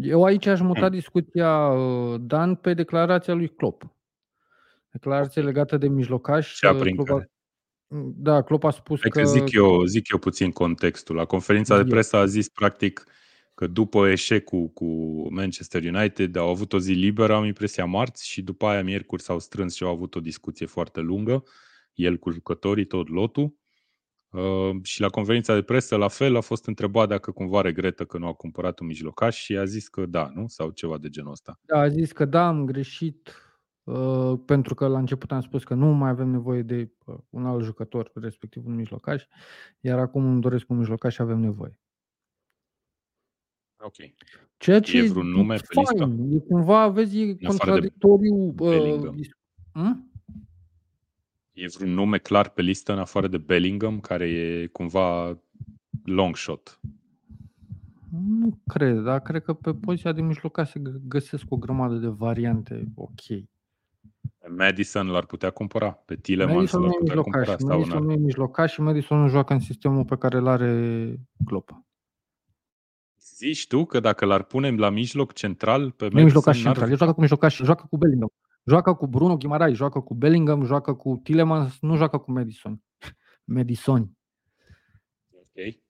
[0.00, 0.90] Eu aici aș muta mm.
[0.90, 3.96] discuția, uh, Dan, pe declarația lui Klopp.
[4.90, 6.54] Declarație legată de mijlocaș.
[6.54, 7.30] Cea uh, prin Klopp care?
[8.16, 9.08] Da, Klopp a spus că...
[9.08, 9.24] că...
[9.24, 11.16] Zic eu, zic eu puțin contextul.
[11.16, 13.04] La conferința de presă a zis, practic,
[13.54, 14.86] că după eșecul cu
[15.30, 19.38] Manchester United au avut o zi liberă, am impresia marți, și după aia miercuri s-au
[19.38, 21.44] strâns și au avut o discuție foarte lungă,
[21.94, 23.54] el cu jucătorii, tot lotul.
[24.36, 28.18] Uh, și la conferința de presă, la fel, a fost întrebat dacă cumva regretă că
[28.18, 30.46] nu a cumpărat un mijlocaș și a zis că da, nu?
[30.46, 31.60] Sau ceva de genul ăsta.
[31.62, 33.32] Da, a zis că da, am greșit,
[33.84, 37.46] uh, pentru că la început am spus că nu mai avem nevoie de uh, un
[37.46, 39.24] alt jucător, respectiv un mijlocaș,
[39.80, 41.80] iar acum îmi doresc un mijlocaș și avem nevoie.
[43.78, 43.94] Ok.
[44.56, 46.14] Ceea ce e vreun nume pe listă?
[46.30, 48.54] E cumva, vezi, e contradictoriu.
[48.58, 49.10] Uh,
[49.72, 50.10] hmm?
[51.56, 55.38] E vreun nume clar pe listă în afară de Bellingham, care e cumva
[56.04, 56.80] long shot?
[58.10, 62.84] Nu cred, dar cred că pe poziția de mijlocaș se găsesc o grămadă de variante
[62.94, 63.20] ok.
[64.56, 67.46] Madison l-ar putea cumpăra, pe Tillemans l-ar putea mijlocaș.
[67.46, 67.56] cumpăra.
[67.58, 71.14] Sau Madison nu e mijlocaș și Madison nu joacă în sistemul pe care îl are
[71.44, 71.84] Klopp.
[73.18, 76.18] Zici tu că dacă l-ar pune la mijloc central pe Madison...
[76.18, 78.30] Nu mijlocaș central, el joacă cu mijlocaș, joacă cu Bellingham.
[78.66, 82.82] Joacă cu Bruno Ghimarai, joacă cu Bellingham, joacă cu Tillemans, nu joacă cu Madison.
[83.54, 84.10] Madison.
[85.30, 85.84] Ok.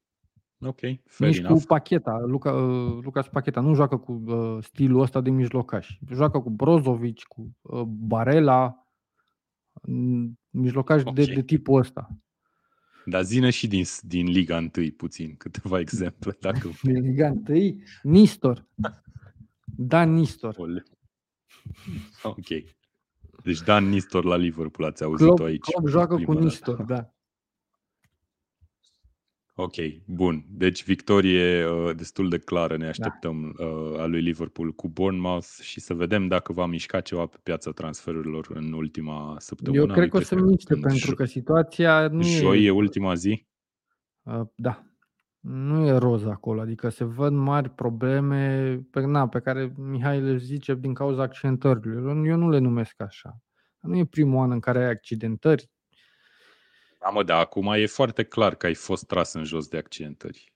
[0.59, 1.61] Ok, fair Nici enough.
[1.61, 5.99] cu Pacheta, Luca, uh, Lucas Pacheta, nu joacă cu uh, stilul ăsta de mijlocaș.
[6.13, 8.87] Joacă cu Brozovic, cu uh, Barela,
[10.51, 11.13] mijlocaș okay.
[11.13, 12.19] de, de tipul ăsta.
[13.05, 16.37] Dar zine și din, din Liga 1 puțin, câteva exemple.
[16.41, 16.71] Dacă...
[16.83, 17.77] Din Liga 1?
[18.03, 18.67] Nistor.
[19.65, 20.57] Dan Nistor.
[22.23, 22.47] Ok.
[23.43, 25.65] Deci Dan Nistor la Liverpool, ați auzit-o aici.
[25.65, 27.11] Club joacă cu Nistor, da.
[29.59, 30.45] Ok, bun.
[30.49, 33.65] Deci victorie uh, destul de clară ne așteptăm da.
[33.65, 37.71] uh, a lui Liverpool cu Bournemouth și să vedem dacă va mișca ceva pe piața
[37.71, 39.83] transferurilor în ultima săptămână.
[39.83, 42.67] Eu cred că o să miște pentru că situația nu Joi e...
[42.67, 43.47] e ultima zi?
[44.23, 44.85] Uh, da.
[45.49, 50.37] Nu e roz acolo, adică se văd mari probleme pe, na, pe care Mihai le
[50.37, 52.27] zice din cauza accidentărilor.
[52.27, 53.37] Eu nu le numesc așa.
[53.81, 55.71] Nu e primul an în care ai accidentări,
[57.07, 60.53] da, mă, dar acum e foarte clar că ai fost tras în jos de accidentări.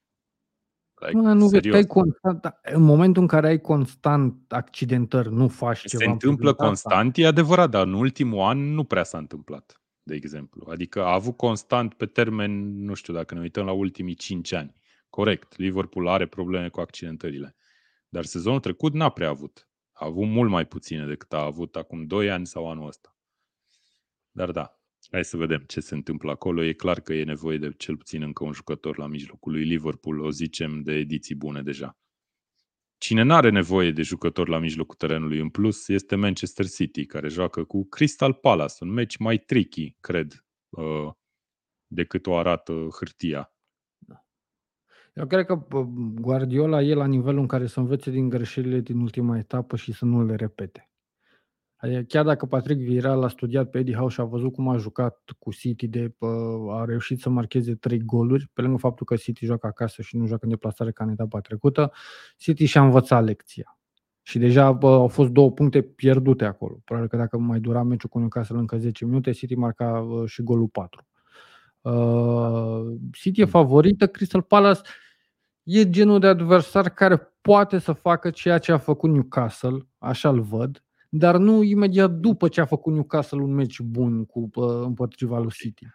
[1.00, 5.48] Like, nu, nu vezi, ai constant, da, în momentul în care ai constant accidentări, nu
[5.48, 6.04] faci se ceva.
[6.04, 7.20] Se întâmplă constant, asta.
[7.20, 10.66] e adevărat, dar în ultimul an nu prea s-a întâmplat, de exemplu.
[10.70, 14.79] Adică a avut constant pe termen, nu știu dacă ne uităm la ultimii 5 ani.
[15.10, 17.56] Corect, Liverpool are probleme cu accidentările.
[18.08, 19.68] Dar sezonul trecut n-a prea avut.
[19.92, 23.16] A avut mult mai puține decât a avut acum 2 ani sau anul ăsta.
[24.30, 24.80] Dar da,
[25.10, 26.62] Hai să vedem ce se întâmplă acolo.
[26.64, 30.20] E clar că e nevoie de cel puțin încă un jucător la mijlocul lui Liverpool,
[30.20, 31.98] o zicem de ediții bune deja.
[32.98, 37.28] Cine nu are nevoie de jucător la mijlocul terenului în plus este Manchester City, care
[37.28, 41.10] joacă cu Crystal Palace, un meci mai tricky, cred, uh,
[41.86, 43.54] decât o arată hârtia.
[45.12, 45.20] Da.
[45.20, 45.66] Eu cred că
[46.20, 50.04] Guardiola e la nivelul în care să învețe din greșelile din ultima etapă și să
[50.04, 50.90] nu le repete.
[51.76, 54.76] Adică chiar dacă Patrick Vieira l-a studiat pe Eddie Howe și a văzut cum a
[54.76, 56.14] jucat cu City, de,
[56.70, 60.26] a reușit să marcheze trei goluri, pe lângă faptul că City joacă acasă și nu
[60.26, 61.92] joacă în deplasare ca în etapa trecută,
[62.36, 63.78] City și-a învățat lecția.
[64.22, 66.80] Și deja bă, au fost două puncte pierdute acolo.
[66.84, 70.42] Probabil că dacă mai dura meciul cu Newcastle încă 10 minute, City marca bă, și
[70.42, 71.06] golul 4.
[71.80, 74.80] Uh, City e favorită, Crystal Palace
[75.62, 80.84] e genul de adversar care poate să facă ceea ce a făcut Newcastle, așa-l văd,
[81.08, 84.50] dar nu imediat după ce a făcut Newcastle un meci bun cu
[84.84, 85.86] împotriva lui City.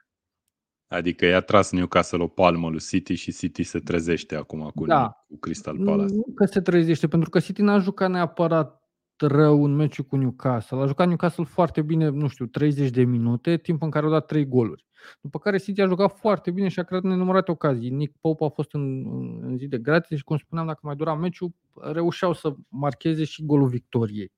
[0.88, 5.26] Adică i-a tras Newcastle o palmă lui City și City se trezește acum cu, da.
[5.28, 6.14] cu Crystal Palace.
[6.14, 8.85] Nu că se trezește, pentru că City n-a jucat neapărat
[9.18, 10.78] rău în meciul cu Newcastle.
[10.78, 14.26] A jucat Newcastle foarte bine, nu știu, 30 de minute, timp în care au dat
[14.26, 14.86] 3 goluri.
[15.22, 17.90] După care City a jucat foarte bine și a creat nenumărate ocazii.
[17.90, 19.06] Nick Pope a fost în,
[19.42, 23.46] în zi de grație și, cum spuneam, dacă mai dura meciul, reușeau să marcheze și
[23.46, 24.32] golul victoriei,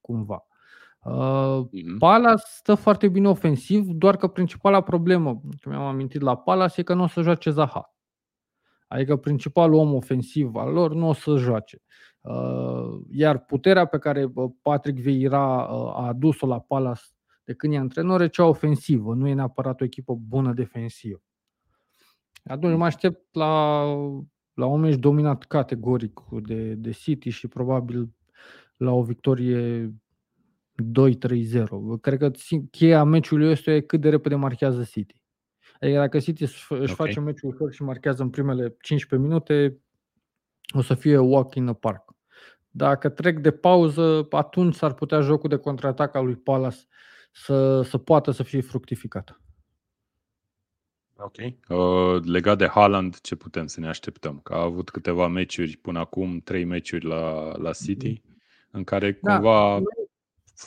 [0.00, 0.46] cumva.
[1.02, 1.98] Uh, mm-hmm.
[1.98, 6.82] Palace stă foarte bine ofensiv, doar că principala problemă, ce mi-am amintit la Palace, e
[6.82, 7.94] că nu o să joace Zaha.
[8.86, 11.82] Adică principalul om ofensiv al lor nu o să joace.
[11.82, 12.11] Uh,
[13.10, 17.02] iar puterea pe care Patrick Vieira uh, a adus-o la Palace
[17.44, 21.22] de când e antrenor e cea ofensivă, nu e neapărat o echipă bună defensivă.
[22.44, 23.82] Atunci mă aștept la,
[24.54, 28.10] la un meci dominat categoric de, de City și probabil
[28.76, 29.94] la o victorie
[31.08, 31.64] 2-3-0.
[32.00, 32.30] Cred că
[32.70, 35.20] cheia meciului ăsta e cât de repede marchează City.
[35.80, 36.86] Adică dacă City își okay.
[36.86, 39.80] face meciul ușor și marchează în primele 15 minute,
[40.74, 42.11] o să fie walk in the park.
[42.74, 46.78] Dacă trec de pauză, atunci s-ar putea jocul de contraatac al lui Palace
[47.32, 49.40] să, să poată să fie fructificat.
[51.16, 51.36] Ok.
[51.68, 54.40] Uh, legat de Haaland, ce putem să ne așteptăm?
[54.42, 58.22] Că a avut câteva meciuri până acum, trei meciuri la, la City,
[58.70, 59.74] în care da, cumva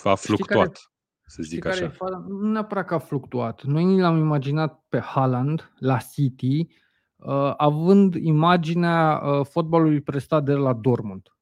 [0.04, 0.80] a fluctuat, care,
[1.26, 1.90] să zic așa.
[1.90, 3.64] Care, nu neapărat că a fluctuat.
[3.64, 6.68] Noi ni l-am imaginat pe Haaland la City,
[7.16, 11.35] uh, având imaginea uh, fotbalului prestat de la Dortmund.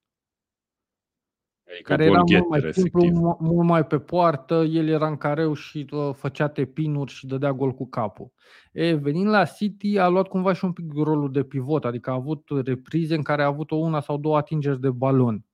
[1.73, 5.85] Adică care era mult mai simplu, mult mai pe poartă, el era în careu și
[5.91, 8.31] uh, făcea tepinuri și dădea gol cu capul.
[8.71, 12.13] E, venind la City, a luat cumva și un pic rolul de pivot, adică a
[12.13, 15.45] avut reprize în care a avut o una sau două atingeri de balon.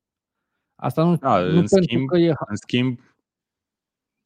[0.75, 2.33] Asta nu, da, nu în pentru schimb, că e...
[2.47, 2.99] În schimb,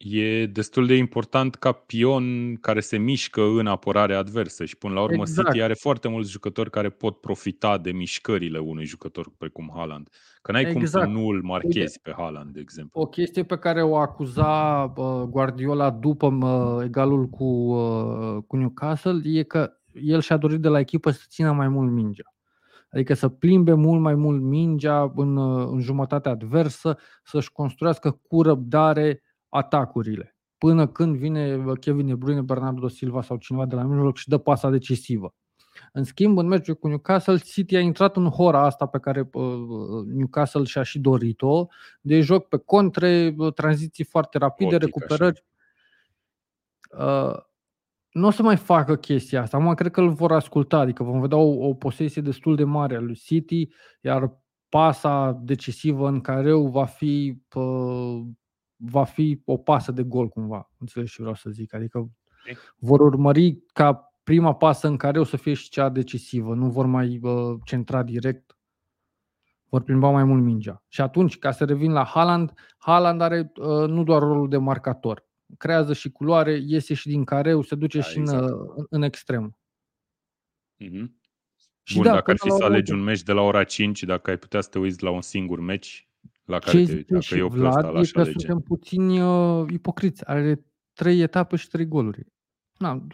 [0.04, 5.02] e destul de important ca pion care se mișcă în apărarea adversă și până la
[5.02, 5.48] urmă exact.
[5.48, 10.10] City are foarte mulți jucători care pot profita de mișcările unui jucător precum Haaland.
[10.42, 10.80] Că n-ai exact.
[10.80, 11.18] cum să exact.
[11.18, 13.02] nu îl marchezi pe Haaland, de exemplu.
[13.02, 14.94] O chestie pe care o acuza
[15.30, 16.34] Guardiola după
[16.84, 17.74] egalul cu,
[18.48, 22.34] cu Newcastle e că el și-a dorit de la echipă să țină mai mult mingea.
[22.90, 25.38] Adică să plimbe mult mai mult mingea în,
[25.72, 29.22] în jumătatea adversă, să-și construiască cu răbdare
[29.54, 30.36] atacurile.
[30.58, 34.38] Până când vine Kevin De Bruyne, Bernardo Silva sau cineva de la mijloc și dă
[34.38, 35.36] pasa decisivă.
[35.92, 40.06] În schimb, în meciul cu Newcastle, City a intrat în hora asta pe care uh,
[40.06, 41.68] Newcastle și-a și dorit-o,
[42.02, 45.46] de joc pe contre, uh, tranziții foarte rapide, Otic, recuperări.
[46.98, 47.36] Uh,
[48.12, 49.58] nu o să mai facă chestia asta.
[49.58, 52.96] Acum cred că îl vor asculta, adică vom vedea o, o posesie destul de mare
[52.96, 53.70] a lui City,
[54.02, 58.22] iar pasa decisivă în careu va fi uh,
[58.76, 60.72] va fi o pasă de gol cumva.
[60.78, 61.74] Înțelegi ce vreau să zic?
[61.74, 62.12] Adică
[62.78, 66.54] vor urmări ca prima pasă în care o să fie și cea decisivă.
[66.54, 68.58] Nu vor mai uh, centra direct.
[69.70, 70.84] Vor plimba mai mult mingea.
[70.88, 75.26] Și atunci, ca să revin la Haaland, Haaland are uh, nu doar rolul de marcator.
[75.58, 78.44] Creează și culoare, iese și din careu, se duce da, și exact.
[78.44, 79.58] în, uh, în extrem.
[80.84, 81.22] Mm-hmm.
[81.84, 84.30] Și Bun, da, dacă ar fi să alegi un meci de la ora 5, dacă
[84.30, 86.08] ai putea să te uiți la un singur meci,
[86.44, 88.40] la care Ce te dacă eu Vlad ăsta, e că alege.
[88.40, 90.26] suntem puțin uh, ipocriți.
[90.26, 92.26] Are trei etape și trei goluri.
[92.78, 93.08] Na,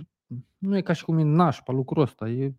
[0.58, 2.30] nu e ca și cum e nașpa lucrul ăsta.
[2.30, 2.54] E...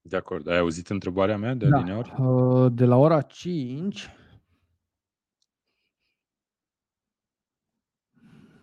[0.00, 0.48] De acord.
[0.48, 1.76] Ai auzit întrebarea mea de da.
[1.76, 2.14] adineori?
[2.18, 4.10] Uh, de la ora 5...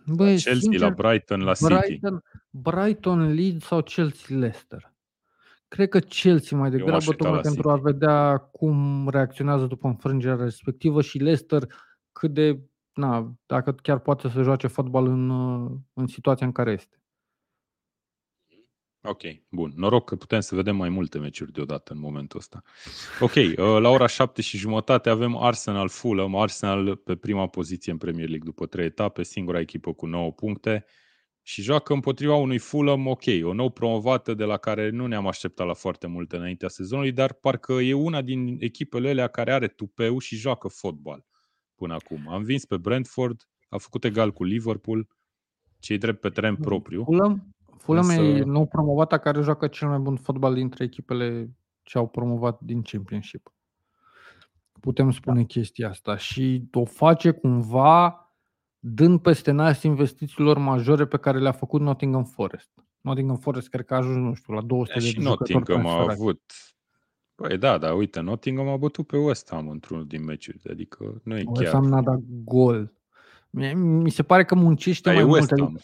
[0.06, 2.40] Băi, la Chelsea, sincer, la Brighton, la Brighton, City.
[2.50, 4.94] Brighton, Leeds sau Chelsea, Leicester.
[5.70, 11.18] Cred că Chelsea mai degrabă, tocmai pentru a vedea cum reacționează după înfrângerea respectivă și
[11.18, 11.68] Leicester
[12.12, 12.60] cât de,
[12.94, 15.30] na, dacă chiar poate să joace fotbal în,
[15.94, 17.02] în situația în care este.
[19.02, 19.72] Ok, bun.
[19.76, 22.62] Noroc că putem să vedem mai multe meciuri deodată în momentul ăsta.
[23.20, 26.36] Ok, uh, la ora 7 și jumătate avem Arsenal Fulham.
[26.36, 30.86] Arsenal pe prima poziție în Premier League după trei etape, singura echipă cu 9 puncte
[31.50, 35.68] și joacă împotriva unui Fulham ok, o nou promovată de la care nu ne-am așteptat
[35.68, 40.20] la foarte multe înaintea sezonului, dar parcă e una din echipele alea care are tupeu
[40.20, 41.26] și joacă fotbal.
[41.76, 42.28] până acum.
[42.28, 45.08] A învins pe Brentford, a făcut egal cu Liverpool,
[45.80, 47.04] cei drept pe teren propriu.
[47.04, 48.22] Fulham, Fulham însă...
[48.22, 51.50] e nou promovată care joacă cel mai bun fotbal dintre echipele
[51.84, 53.54] ce au promovat din Championship.
[54.80, 55.46] Putem spune da.
[55.46, 58.24] chestia asta și o face cumva
[58.80, 62.70] dând peste nas investițiilor majore pe care le-a făcut Nottingham Forest.
[63.02, 66.42] Nottingham Forest cred că a ajuns, nu știu, la 200 de și Nottingham a avut
[67.36, 71.38] Păi da, dar uite, Nottingham a bătut pe West Ham într-unul din meciuri, adică nu
[71.38, 71.62] e West chiar...
[71.62, 72.94] West Ham n-a dat gol.
[73.76, 75.52] Mi se pare că muncește mai mult.
[75.52, 75.82] Adică,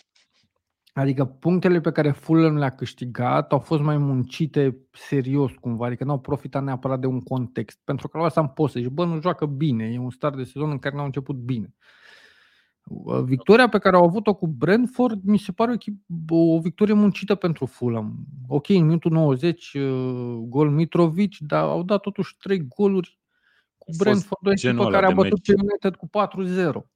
[0.93, 6.19] adică punctele pe care Fulham le-a câștigat au fost mai muncite serios cumva, adică n-au
[6.19, 7.79] profitat neapărat de un context.
[7.83, 10.35] Pentru că la West Ham poți să zici, bă, nu joacă bine, e un start
[10.35, 11.73] de sezon în care n-au început bine.
[11.77, 12.04] Uh,
[13.23, 15.77] victoria pe care au avut-o cu Brentford mi se pare
[16.29, 18.15] o, o victorie muncită pentru Fulham.
[18.47, 19.81] Ok, în minutul 90 uh,
[20.47, 23.19] gol Mitrovic, dar au dat totuși 3 goluri
[23.77, 26.09] cu Brentford, o echipă care a bătut pe United cu
[26.83, 26.93] 4-0.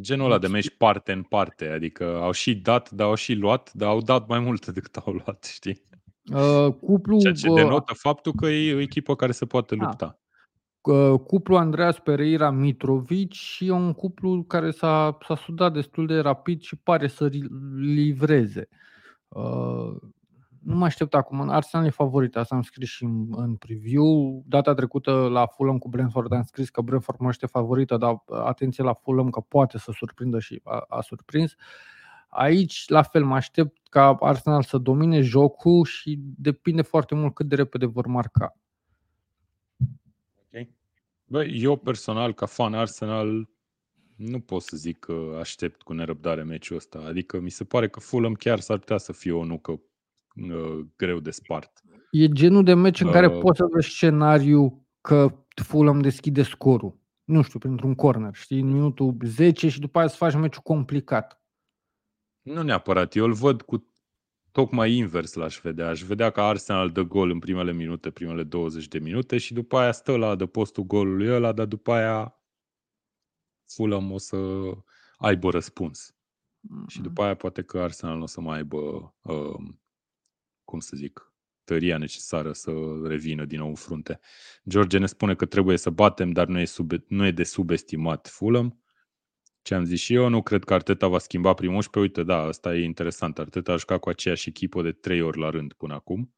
[0.00, 3.34] Genul ăla de deci meci parte în parte, adică au și dat, dar au și
[3.34, 5.82] luat, dar au dat mai mult decât au luat, știi?
[6.32, 9.80] Uh, cuplu, Ceea ce denotă uh, faptul că e o echipă care se poate ah.
[9.80, 10.20] lupta
[11.26, 16.60] cuplu Andreas Pereira Mitrovic și e un cuplu care s-a, s-a sudat destul de rapid
[16.60, 17.30] și pare să
[17.76, 18.68] livreze.
[19.28, 19.96] Uh,
[20.62, 21.48] nu mă aștept acum.
[21.48, 24.42] Arsenal e favorit, asta am scris și în, în preview.
[24.46, 28.84] Data trecută la Fulham cu Brentford am scris că Brentford mă este favorită, dar atenție
[28.84, 31.54] la Fulham că poate să surprindă și a, a surprins.
[32.28, 37.46] Aici, la fel, mă aștept ca Arsenal să domine jocul și depinde foarte mult cât
[37.46, 38.56] de repede vor marca.
[41.30, 43.48] Bă, eu personal, ca fan Arsenal,
[44.16, 46.98] nu pot să zic că aștept cu nerăbdare meciul ăsta.
[46.98, 51.20] Adică mi se pare că Fulham chiar s-ar putea să fie o nucă uh, greu
[51.20, 51.82] de spart.
[52.10, 56.42] E genul de meci uh, în care uh, poți să vezi scenariu că Fulham deschide
[56.42, 56.98] scorul.
[57.24, 61.42] Nu știu, printr-un corner, știi, în minutul 10 și după aia să faci meciul complicat.
[62.42, 63.14] Nu neapărat.
[63.14, 63.89] Eu îl văd cu
[64.52, 65.88] tocmai invers l-aș vedea.
[65.88, 69.78] Aș vedea că Arsenal dă gol în primele minute, primele 20 de minute și după
[69.78, 72.34] aia stă la adăpostul golului ăla, dar după aia
[73.66, 74.36] Fulham o să
[75.16, 76.14] aibă răspuns.
[76.14, 76.86] Mm-hmm.
[76.86, 79.74] Și după aia poate că Arsenal nu o să mai aibă, uh,
[80.64, 81.32] cum să zic,
[81.64, 82.72] tăria necesară să
[83.04, 84.20] revină din nou în frunte.
[84.68, 88.28] George ne spune că trebuie să batem, dar nu e, sub, nu e de subestimat
[88.28, 88.80] Fulham
[89.62, 92.18] ce am zis și eu, nu cred că Arteta va schimba primul 11.
[92.18, 93.38] Uite, da, asta e interesant.
[93.38, 96.34] Arteta a jucat cu aceeași echipă de trei ori la rând până acum.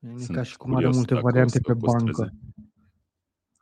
[0.00, 2.32] E ca și cum are multe variante pe bancă.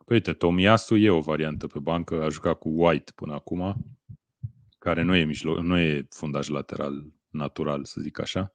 [0.05, 3.77] Păi uite, Tomiasu e o variantă pe bancă, a jucat cu White până acum,
[4.79, 8.55] care nu e, mijlo- nu e fundaj lateral natural, să zic așa.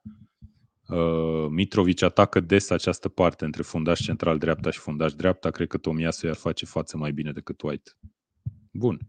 [0.88, 5.50] Uh, Mitrovic atacă des această parte între fundaș central dreapta și fundaș dreapta.
[5.52, 7.92] Cred că Tomiasu i-ar face față mai bine decât White.
[8.72, 9.00] Bun.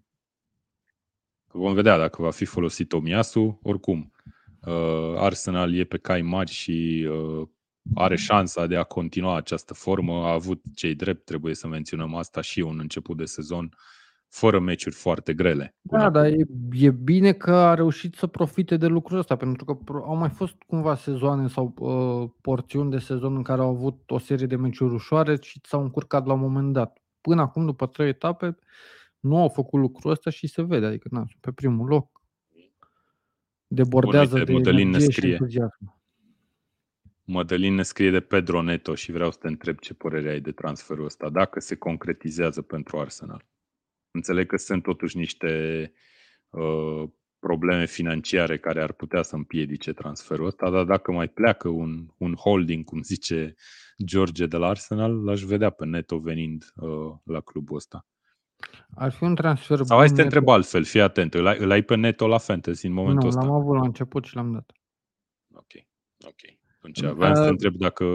[1.52, 3.60] Vom vedea dacă va fi folosit Tomiasu.
[3.62, 4.12] Oricum,
[4.60, 7.48] uh, Arsenal e pe cai mari și uh,
[7.94, 10.12] are șansa de a continua această formă.
[10.12, 13.68] A avut cei drept, trebuie să menționăm asta și un început de sezon
[14.28, 15.74] fără meciuri foarte grele.
[15.80, 19.78] Da, dar e, e bine că a reușit să profite de lucrul ăsta, pentru că
[19.94, 24.18] au mai fost cumva sezoane sau uh, porțiuni de sezon în care au avut o
[24.18, 26.98] serie de meciuri ușoare și s-au încurcat la un moment dat.
[27.20, 28.54] Până acum, după trei etape, uh,
[29.22, 32.22] nu au făcut lucrul ăsta și se vede, adică na, pe primul loc.
[33.66, 35.38] Debordează Bun, uite, de Mădălin ne scrie.
[37.24, 40.52] Mădălin ne scrie de Pedro Neto și vreau să te întreb ce părere ai de
[40.52, 43.44] transferul ăsta, dacă se concretizează pentru Arsenal.
[44.10, 45.92] Înțeleg că sunt totuși niște
[46.50, 47.04] uh,
[47.38, 52.34] probleme financiare care ar putea să împiedice transferul ăsta, dar dacă mai pleacă un, un
[52.34, 53.54] holding, cum zice
[54.04, 58.06] George de la Arsenal, l-aș vedea pe Neto venind uh, la clubul ăsta.
[58.94, 61.34] Ar fi un transfer Sau hai să te întreb altfel, fii atent.
[61.34, 63.40] Îl ai, îl ai pe neto la fantasy în momentul nu, ăsta?
[63.40, 64.72] Nu, l-am avut la început și l-am dat.
[65.54, 65.84] Ok,
[66.24, 66.58] ok.
[66.76, 68.06] Atunci vreau să te întreb dacă,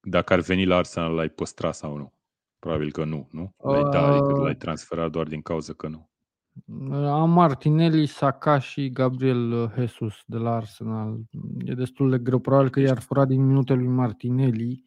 [0.00, 2.12] dacă ar veni la Arsenal, l-ai păstra sau nu.
[2.58, 3.54] Probabil că nu, nu?
[3.62, 6.10] L-ai, da, adică l-ai transferat doar din cauza că nu.
[6.92, 11.20] Am Martinelli, Saka și Gabriel Jesus de la Arsenal.
[11.64, 12.38] E destul de greu.
[12.38, 14.84] Probabil că i-ar fura din minutele lui Martinelli.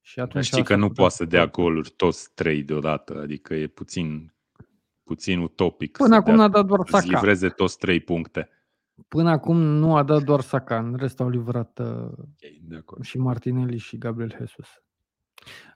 [0.00, 4.34] Și atunci știi că nu poate să dea goluri toți trei deodată, adică e puțin,
[5.06, 6.98] puțin utopic Până acum a dat doar Saka.
[6.98, 8.48] Să livreze toți trei puncte.
[9.08, 12.12] Până acum nu a dat doar Saka, în rest au livrat uh,
[12.76, 14.66] okay, și Martinelli și Gabriel Jesus.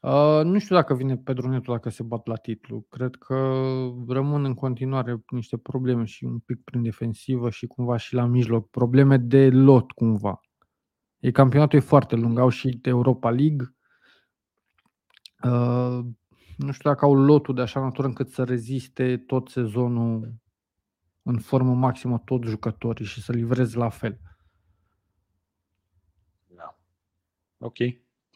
[0.03, 2.87] Uh, nu știu dacă vine Pedro Neto dacă se bat la titlu.
[2.89, 3.35] Cred că
[4.09, 8.71] rămân în continuare niște probleme și un pic prin defensivă și cumva și la mijloc.
[8.71, 10.41] Probleme de lot cumva.
[11.19, 12.39] E campionatul e foarte lung.
[12.39, 13.75] Au și Europa League
[15.45, 16.05] Uh,
[16.61, 20.35] Nu știu dacă au lotul de așa natură încât să reziste tot sezonul
[21.23, 24.19] în formă maximă toți jucătorii și să livreze la fel.
[26.47, 26.79] Da.
[27.59, 27.77] Ok.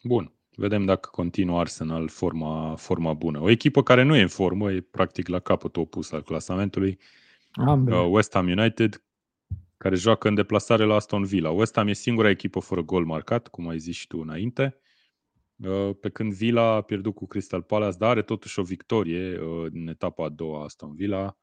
[0.03, 0.33] Bun.
[0.55, 3.39] Vedem dacă continuă Arsenal forma, forma bună.
[3.39, 6.99] O echipă care nu e în formă, e practic la capătul opus al clasamentului.
[7.51, 7.97] Ambele.
[7.97, 9.03] Uh, West Ham United,
[9.77, 11.49] care joacă în deplasare la Aston Villa.
[11.49, 14.79] West Ham e singura echipă fără gol marcat, cum ai zis și tu înainte.
[15.55, 19.65] Uh, pe când Villa a pierdut cu Crystal Palace, dar are totuși o victorie uh,
[19.71, 21.37] în etapa a doua Aston Villa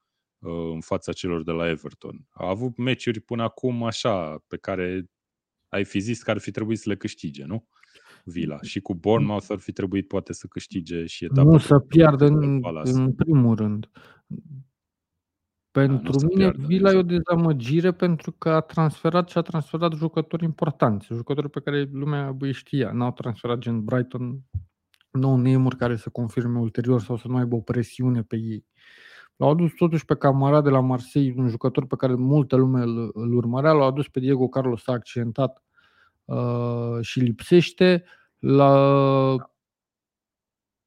[0.73, 2.27] în fața celor de la Everton.
[2.31, 5.11] A avut meciuri până acum așa, pe care
[5.69, 7.69] ai fi zis că ar fi trebuit să le câștige, nu?
[8.25, 8.59] Villa.
[8.63, 11.51] Și cu Bournemouth ar fi trebuit poate să câștige și etapa.
[11.51, 13.91] Nu să piardă în, în primul rând.
[15.73, 17.11] Pentru da, mine piardă, Villa exact.
[17.11, 21.89] e o dezamăgire pentru că a transferat și a transferat jucători importanți, jucători pe care
[21.93, 22.91] lumea îi știa.
[22.93, 24.41] N-au transferat gen Brighton,
[25.11, 28.65] nou name care să confirme ulterior sau să nu aibă o presiune pe ei.
[29.37, 33.11] L-au adus totuși pe Camara de la Marseille, un jucător pe care multă lume îl,
[33.15, 35.63] îl urmărea, l-au adus pe Diego Carlos, s-a accidentat
[36.25, 38.05] uh, și lipsește.
[38.39, 39.35] La,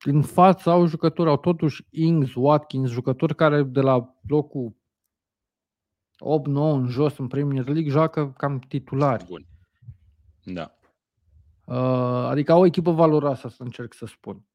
[0.05, 4.75] în față au jucători, au totuși Ings, Watkins, jucători care de la locul
[6.15, 9.25] 8-9 în jos în Premier League joacă cam titulari.
[9.25, 9.45] Bun.
[10.43, 10.75] Da.
[11.65, 11.75] Uh,
[12.29, 14.45] adică au o echipă valoroasă, să încerc să spun.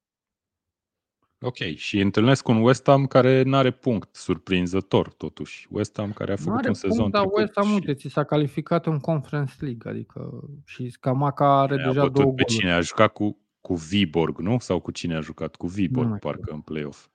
[1.43, 5.67] Ok, și întâlnesc un West Ham care nu are punct, surprinzător totuși.
[5.71, 7.73] West Ham care a făcut n-are un sezon punct, dar West Ham, și...
[7.73, 12.35] uite, ți s-a calificat în Conference League, adică și Scamaca are a deja două goluri.
[12.35, 14.59] pe cine a jucat cu, cu Viborg, nu?
[14.59, 15.57] Sau cu cine a jucat?
[15.57, 17.09] Cu Viborg, parcă, în play-off.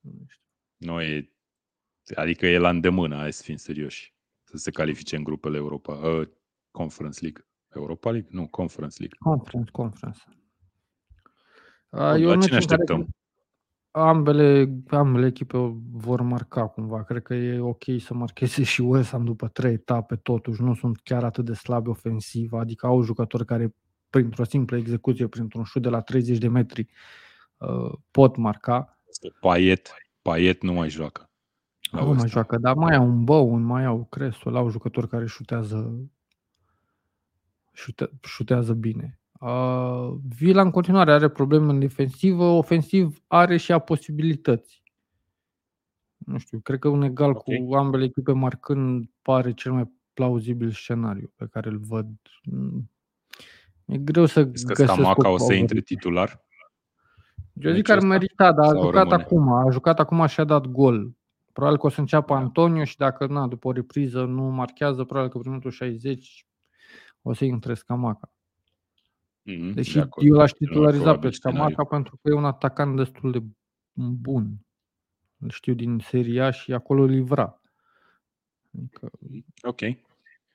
[0.00, 0.26] Nu,
[0.76, 1.32] nu e...
[2.14, 6.28] Adică e la îndemână, hai să fim serioși, să se califice în grupele Europa, uh,
[6.70, 7.46] Conference League.
[7.74, 8.28] Europa League?
[8.32, 9.18] Nu, Conference League.
[9.20, 10.20] Conference, Conference.
[11.88, 12.96] Uh, la cine așteptăm?
[12.96, 13.12] Care
[13.90, 15.56] ambele, ambele echipe
[15.90, 17.02] vor marca cumva.
[17.02, 21.00] Cred că e ok să marcheze și West Ham după trei etape, totuși nu sunt
[21.00, 23.74] chiar atât de slabi ofensiv, adică au jucători care
[24.10, 26.88] printr-o simplă execuție, printr-un șut de la 30 de metri
[27.56, 28.98] uh, pot marca.
[29.40, 31.30] Paiet, Paiet nu mai joacă.
[31.92, 36.08] Nu mai joacă, dar mai au un Bowen, mai au Cresul, au jucători care șutează
[37.78, 39.20] șute, șutează bine.
[39.40, 44.82] Uh, Vila în continuare are probleme în defensivă, ofensiv are și a posibilități.
[46.16, 47.64] Nu știu, cred că un egal okay.
[47.66, 52.06] cu ambele echipe marcând pare cel mai plauzibil scenariu pe care îl văd.
[53.88, 56.46] E greu să Zici găsesc că Scamaca o să intre titular?
[57.52, 59.22] Eu zic că ar merita, dar a jucat rămâne?
[59.22, 61.12] acum, a jucat acum și a dat gol.
[61.52, 62.40] Probabil că o să înceapă da.
[62.40, 66.46] Antonio și dacă na, după o repriză nu marchează, probabil că prin minutul 60
[67.22, 68.32] o să intre Scamaca.
[69.50, 73.42] Mm-hmm, Deși de eu l-aș titulariza pe Scamaca pentru că e un atacant destul de
[73.92, 74.66] bun.
[75.38, 77.60] Îl știu din seria și acolo livra.
[78.76, 79.10] Adică...
[79.62, 79.80] Ok.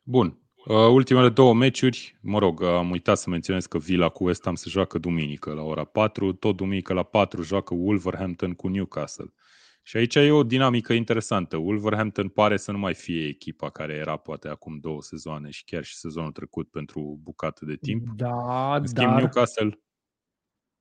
[0.04, 0.43] Bun.
[0.68, 4.56] Uh, ultimele două meciuri, mă rog, am uitat să menționez că Villa cu West Ham
[4.56, 9.34] se joacă duminică la ora 4, tot duminică la 4 joacă Wolverhampton cu Newcastle.
[9.82, 11.58] Și aici e o dinamică interesantă.
[11.58, 15.84] Wolverhampton pare să nu mai fie echipa care era poate acum două sezoane și chiar
[15.84, 18.08] și sezonul trecut pentru bucată de timp.
[18.16, 19.20] Da, În schimb, dar...
[19.20, 19.80] Newcastle...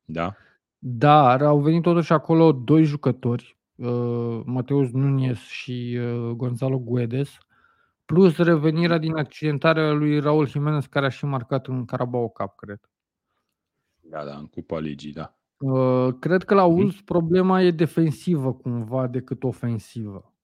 [0.04, 0.34] Da?
[0.78, 7.38] Dar au venit totuși acolo doi jucători, uh, Mateus Nunes și uh, Gonzalo Guedes,
[8.04, 12.80] plus revenirea din accidentarea lui Raul Jimenez, care a și marcat în Carabao Cup, cred.
[14.00, 15.36] Da, da, în Cupa Ligii, da.
[15.56, 16.76] Uh, cred că la mhm.
[16.76, 20.34] Wolves problema e defensivă cumva decât ofensivă.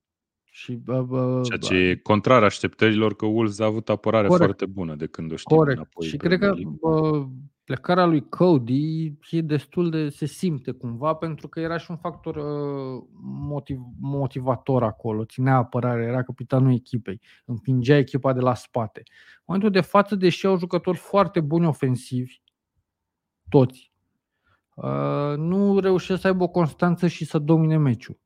[0.44, 4.44] Și, uh, uh, Ceea ce e contrar așteptărilor că Wolves a avut apărare corect.
[4.44, 5.76] foarte bună de când o știm corect.
[5.76, 6.06] înapoi.
[6.06, 7.26] Și cred că uh,
[7.68, 12.36] plecarea lui Cody e destul de se simte cumva pentru că era și un factor
[12.36, 15.24] uh, motiv, motivator acolo.
[15.24, 19.02] Ținea apărare, era capitanul echipei, împingea echipa de la spate.
[19.04, 22.40] În momentul de față, deși au jucători foarte buni ofensivi,
[23.48, 23.92] toți,
[24.78, 28.18] Uh, nu reușesc să aibă o constanță și să domine meciul.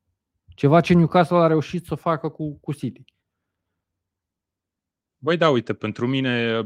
[0.47, 3.03] Ceva ce Newcastle a reușit să facă cu, cu City.
[5.17, 6.63] Băi, da, uite, pentru mine,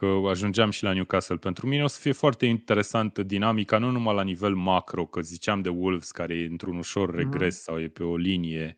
[0.00, 4.14] că ajungeam și la Newcastle, pentru mine o să fie foarte interesantă dinamica, nu numai
[4.14, 7.16] la nivel macro, că ziceam de Wolves care e într-un ușor mhm.
[7.16, 7.60] regres mm.
[7.60, 8.76] sau e pe o linie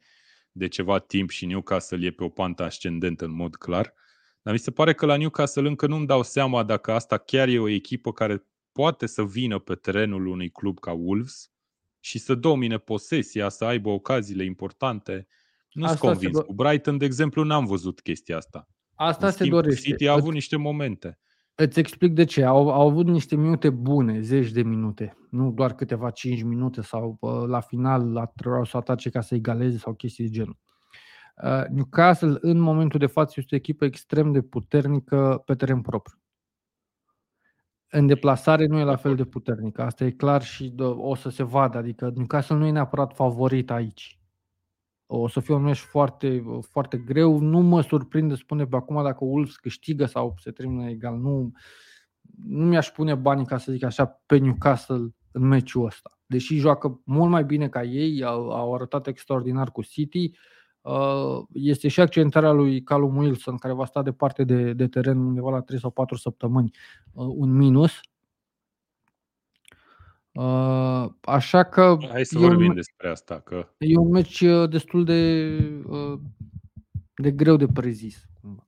[0.53, 3.95] de ceva timp și Newcastle e pe o pantă ascendentă în mod clar,
[4.43, 7.59] dar mi se pare că la Newcastle încă nu-mi dau seama dacă asta chiar e
[7.59, 11.53] o echipă care poate să vină pe terenul unui club ca Wolves
[12.01, 15.27] și să domine posesia, să aibă ocaziile importante.
[15.73, 16.39] Nu sunt convins.
[16.39, 18.69] Do- Cu Brighton, de exemplu, n-am văzut chestia asta.
[19.03, 19.89] Asta În se schimb, dorește.
[19.89, 21.19] City a avut niște momente.
[21.55, 22.45] Îți explic de ce.
[22.45, 27.17] Au, au avut niște minute bune, zeci de minute, nu doar câteva 5 minute sau
[27.21, 30.59] uh, la final la trebuiau să atace ca să egaleze sau chestii de genul.
[31.43, 36.19] Uh, Newcastle în momentul de față este o echipă extrem de puternică pe teren propriu.
[37.89, 41.29] În deplasare nu e la fel de puternică, asta e clar și de, o să
[41.29, 44.22] se vadă, adică Newcastle nu e neapărat favorit aici.
[45.15, 47.39] O să fie un meci foarte, foarte greu.
[47.39, 51.19] Nu mă surprinde, spune pe acum, dacă Wolves câștigă sau se termină egal.
[51.19, 51.53] Nu,
[52.47, 56.19] nu mi-aș pune banii, ca să zic așa, pe Newcastle în meciul ăsta.
[56.27, 60.31] Deși joacă mult mai bine ca ei, au, au arătat extraordinar cu City,
[60.81, 65.51] uh, este și accentarea lui Callum Wilson, care va sta departe de, de teren undeva
[65.51, 66.71] la 3 sau 4 săptămâni,
[67.13, 68.01] uh, un minus.
[70.33, 71.99] Uh, așa că...
[72.11, 73.41] Hai să vorbim un, despre asta.
[73.41, 73.69] Că...
[73.79, 75.51] E un meci uh, destul de,
[75.87, 76.19] uh,
[77.15, 78.25] de greu de prezis.
[78.41, 78.67] Mhm.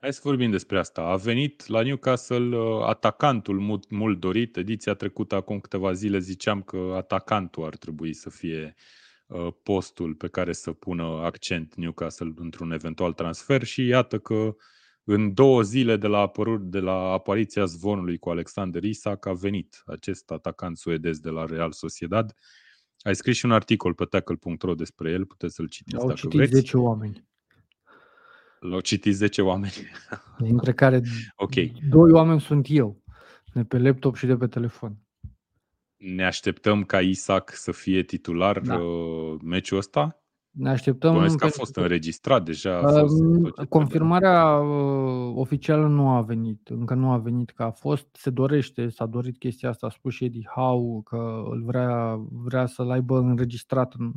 [0.00, 1.02] Hai să vorbim despre asta.
[1.02, 4.56] A venit la Newcastle atacantul mult, mult dorit.
[4.56, 8.74] Ediția trecută, acum câteva zile, ziceam că atacantul ar trebui să fie
[9.62, 14.56] postul pe care să pună accent Newcastle într-un eventual transfer și iată că
[15.10, 19.82] în două zile de la, apărut, de la apariția zvonului cu Alexander Isak a venit
[19.86, 22.34] acest atacant suedez de la Real Sociedad.
[23.00, 26.36] Ai scris și un articol pe tackle.ro despre el, puteți să-l citiți L-au dacă citit
[26.36, 26.52] vreți.
[26.52, 27.28] 10 oameni.
[28.60, 29.72] L-au citit 10 oameni.
[30.38, 31.02] Dintre care
[31.36, 31.72] okay.
[31.90, 33.02] doi oameni sunt eu,
[33.54, 34.96] de pe laptop și de pe telefon.
[35.96, 38.78] Ne așteptăm ca Isaac să fie titular da.
[38.78, 40.22] Uh, meciul ăsta?
[40.50, 41.12] Ne așteptăm.
[41.12, 42.78] Bănuiesc că a fost înregistrat deja.
[42.78, 43.22] A fost
[43.68, 48.88] confirmarea uh, oficială nu a venit, încă nu a venit că a fost, se dorește,
[48.88, 53.18] s-a dorit chestia asta, a spus și Eddie Howe că îl vrea, vrea să-l aibă
[53.18, 54.12] înregistrat în,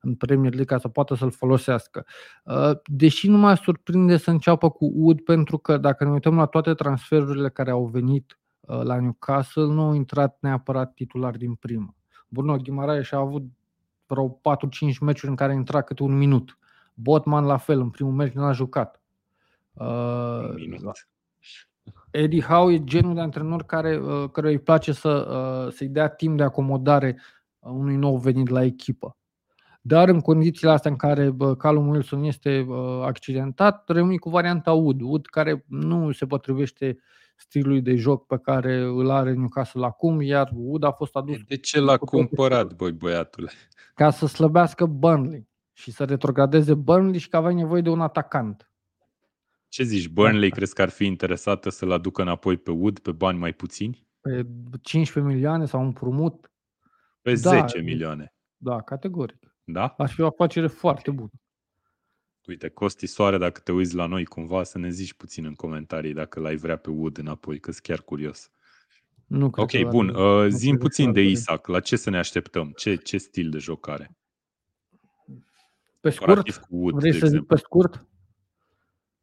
[0.00, 2.06] în Premier League ca să poată să-l folosească.
[2.44, 6.46] Uh, deși nu mă surprinde să înceapă cu Wood, pentru că dacă ne uităm la
[6.46, 11.94] toate transferurile care au venit uh, la Newcastle, nu au intrat neapărat titular din prima.
[12.28, 13.42] Bruno Guimaraes a avut
[14.10, 16.58] vreo 4-5 meciuri în care intra câte un minut.
[16.94, 19.00] Botman la fel, în primul meci nu a jucat.
[19.72, 21.08] Uh, minut.
[22.10, 26.08] Eddie Howe e genul de antrenor care, uh, care îi place să, uh, să-i dea
[26.08, 27.18] timp de acomodare
[27.58, 29.16] uh, unui nou venit la echipă.
[29.80, 34.72] Dar în condițiile astea în care uh, Callum Wilson este uh, accidentat, rămâi cu varianta
[34.72, 35.00] Wood.
[35.00, 36.98] Wood care nu se potrivește
[37.40, 41.36] stilului de joc pe care îl are Newcastle acum, iar Wood a fost adus...
[41.48, 43.50] De ce l-a cumpărat, băi băiatule?
[44.00, 48.70] ca să slăbească Burnley și să retrogradeze Burnley și că avea nevoie de un atacant.
[49.68, 50.54] Ce zici, Burnley da.
[50.54, 54.06] crezi că ar fi interesată să-l aducă înapoi pe Wood pe bani mai puțini?
[54.20, 54.46] Pe
[54.82, 56.52] 15 milioane sau un prumut?
[57.22, 58.34] Pe da, 10 milioane.
[58.56, 59.56] Da, categoric.
[59.64, 59.94] Da?
[59.96, 61.30] Ar fi o afacere foarte bună.
[62.46, 66.12] Uite, Costi Soare, dacă te uiți la noi cumva, să ne zici puțin în comentarii
[66.12, 68.50] dacă l-ai vrea pe Wood înapoi, că sunt chiar curios.
[69.26, 70.08] Nu cred ok, bun.
[70.08, 71.66] Uh, zim puțin de Isaac.
[71.66, 72.72] La ce să ne așteptăm?
[72.76, 74.16] Ce, ce stil de joc are?
[76.00, 76.50] Pe scurt?
[76.50, 78.06] Cu Wood, Vrei să zic pe scurt?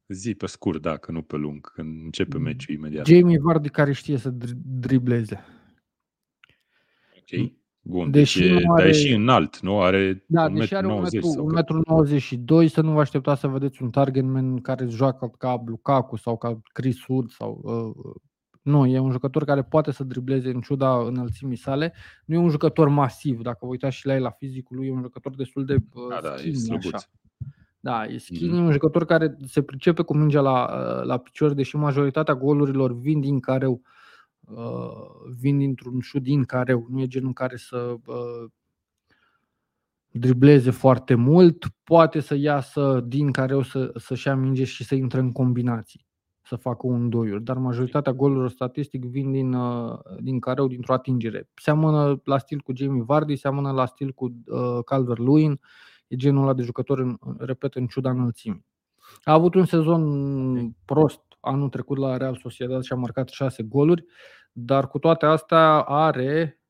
[0.07, 3.05] Zi pe scurt, da, că nu pe lung, când începe meciul imediat.
[3.05, 4.29] Jamie Vardy care știe să
[4.63, 5.45] dribleze.
[7.17, 7.51] Ok,
[7.87, 8.11] bun.
[8.11, 8.83] Deși deci nu are...
[8.83, 9.81] Dar e și înalt, nu?
[9.81, 14.57] Are da, deși are 1,92 m, să nu vă așteptați să vedeți un target man
[14.61, 18.15] care joacă ca Lukaku sau ca Chris Wood sau uh,
[18.61, 21.93] nu, e un jucător care poate să dribleze în ciuda înălțimii sale.
[22.25, 24.91] Nu e un jucător masiv, dacă vă uitați și la el la fizicul lui, e
[24.91, 27.07] un jucător destul de uh, da, skinny, da, așa.
[27.79, 28.65] Da, e skinny, mm.
[28.65, 33.19] un jucător care se pricepe cu mingea la, uh, la picior, deși majoritatea golurilor vin
[33.19, 33.96] din careu, uh,
[35.39, 36.87] vin dintr-un șut din careu.
[36.89, 38.49] Nu e genul care să uh,
[40.11, 45.19] dribleze foarte mult, poate să iasă din careu să, să-și ia minge și să intre
[45.19, 46.05] în combinații
[46.47, 51.49] să facă un doiuri, dar majoritatea golurilor statistic vin din, uh, din careu, dintr-o atingere.
[51.53, 55.59] Seamănă la stil cu Jamie Vardy, seamănă la stil cu uh, Calvert-Lewin,
[56.07, 58.65] e genul ăla de jucător, în, repet, în ciuda înălțimii.
[59.23, 64.05] A avut un sezon prost anul trecut la Real Sociedad și a marcat 6 goluri,
[64.59, 66.61] dar cu toate astea are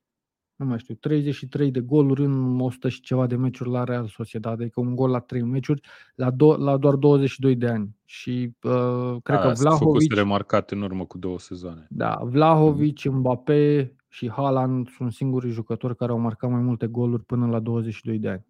[0.57, 4.61] nu mai știu, 33 de goluri în 100 și ceva de meciuri la Real Sociedad,
[4.61, 5.81] adică un gol la 3 meciuri
[6.15, 7.95] la, do- la doar 22 de ani.
[8.05, 10.13] Și uh, cred da, că Vlahovic...
[10.13, 11.87] remarcat în urmă cu două sezoane.
[11.89, 17.47] Da, Vlahovic, Mbappé și Haaland sunt singurii jucători care au marcat mai multe goluri până
[17.47, 18.45] la 22 de ani.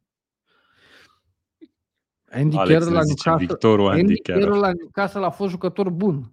[2.32, 6.32] Andy Carroll la Newcastle, Andy Carroll la Newcastle a fost jucător bun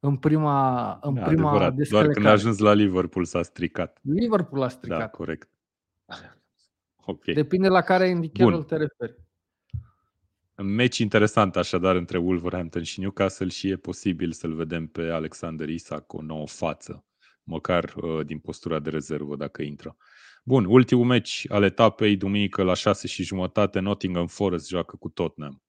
[0.00, 1.88] în prima, în da, prima adevărat.
[1.88, 3.98] Doar când a ajuns la Liverpool s-a stricat.
[4.02, 4.98] Liverpool a stricat.
[4.98, 5.50] Da, corect.
[7.04, 7.34] Okay.
[7.34, 9.16] Depinde la care indicator te referi.
[10.56, 16.06] Meci interesant așadar între Wolverhampton și Newcastle și e posibil să-l vedem pe Alexander Isak
[16.06, 17.04] cu o nouă față,
[17.42, 19.96] măcar uh, din postura de rezervă dacă intră.
[20.44, 25.62] Bun, ultimul meci al etapei, duminică la 6 și jumătate, Nottingham Forest joacă cu Tottenham.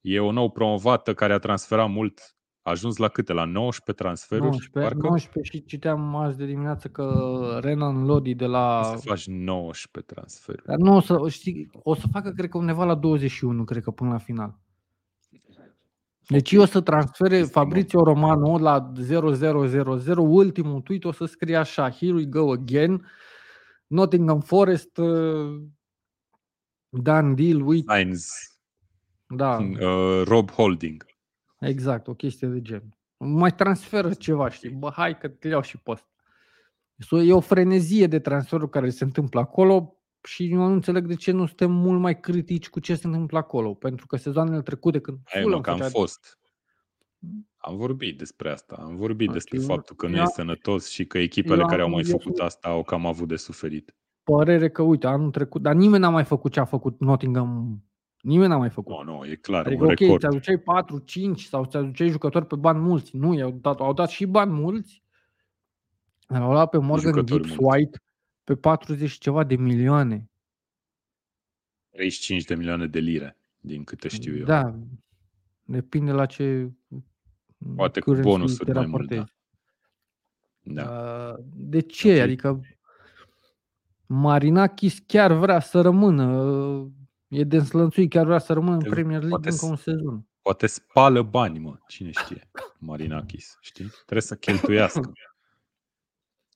[0.00, 2.33] E o nouă promovată care a transferat mult,
[2.66, 3.32] a ajuns la câte?
[3.32, 4.50] La 19 transferuri?
[4.50, 5.06] 19, parcă?
[5.08, 8.80] 19 și citeam azi de dimineață că Renan Lodi de la...
[8.80, 10.66] O să faci 19 transferuri.
[10.66, 13.90] Dar nu o să, știi, o să facă, cred că undeva la 21, cred că
[13.90, 14.58] până la final.
[16.26, 16.64] Deci okay.
[16.64, 22.24] o să transfere Fabrizio Romano la 0000, ultimul tweet o să scrie așa, here we
[22.24, 23.06] go again,
[23.86, 25.62] Nottingham Forest, uh,
[26.88, 27.92] done deal with...
[27.96, 28.28] Signs.
[29.26, 29.56] Da.
[29.56, 31.13] Uh, Rob Holding.
[31.68, 32.96] Exact, o chestie de gen.
[33.16, 34.70] Mai transferă ceva, știi?
[34.70, 36.04] Bă, hai că te iau și post.
[37.10, 41.30] E o frenezie de transferuri care se întâmplă acolo și eu nu înțeleg de ce
[41.30, 43.74] nu suntem mult mai critici cu ce se întâmplă acolo.
[43.74, 46.38] Pentru că sezoanele trecute când Hai, mă, că am fost.
[47.56, 48.76] Am vorbit despre asta.
[48.78, 49.40] Am vorbit okay.
[49.40, 52.82] despre faptul că nu e sănătos și că echipele care au mai făcut asta au
[52.82, 53.94] cam avut de suferit.
[54.22, 57.82] Părere că, uite, anul trecut, dar nimeni n-a mai făcut ce a făcut Nottingham.
[58.24, 59.04] Nimeni n-a mai făcut.
[59.04, 60.20] Nu, nu, e clar, adică, un ok, record.
[60.20, 63.16] ți aduceai 4, 5 sau ți aduceai jucători pe bani mulți.
[63.16, 65.02] Nu, i-au dat, au dat și bani mulți.
[66.26, 67.76] Au luat pe Morgan jucători Gibbs mulți.
[67.76, 68.02] White
[68.44, 70.30] pe 40 ceva de milioane.
[71.90, 74.44] 35 de milioane de lire, din câte știu eu.
[74.44, 74.74] Da,
[75.64, 76.70] depinde la ce
[77.76, 79.24] Poate cu bonusuri mai mult, da.
[80.60, 80.82] da.
[80.82, 82.08] Uh, de ce?
[82.08, 82.20] Okay.
[82.20, 82.60] Adică
[84.06, 86.26] Marinakis chiar vrea să rămână,
[87.34, 90.26] e de înslănțuit, chiar vrea să rămână în Premier League poate, încă un sezon.
[90.42, 93.86] Poate spală bani, mă, cine știe, Marinakis, știi?
[93.86, 95.12] Trebuie să cheltuiască.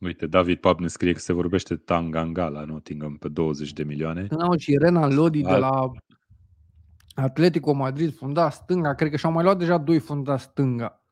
[0.01, 4.27] Uite, David Pap ne scrie că se vorbește Tanganga la Nottingham pe 20 de milioane.
[4.31, 5.91] Nu, și Renan Lodi de la
[7.15, 11.03] Atletico Madrid, funda stânga, cred că și-au mai luat deja doi funda stânga.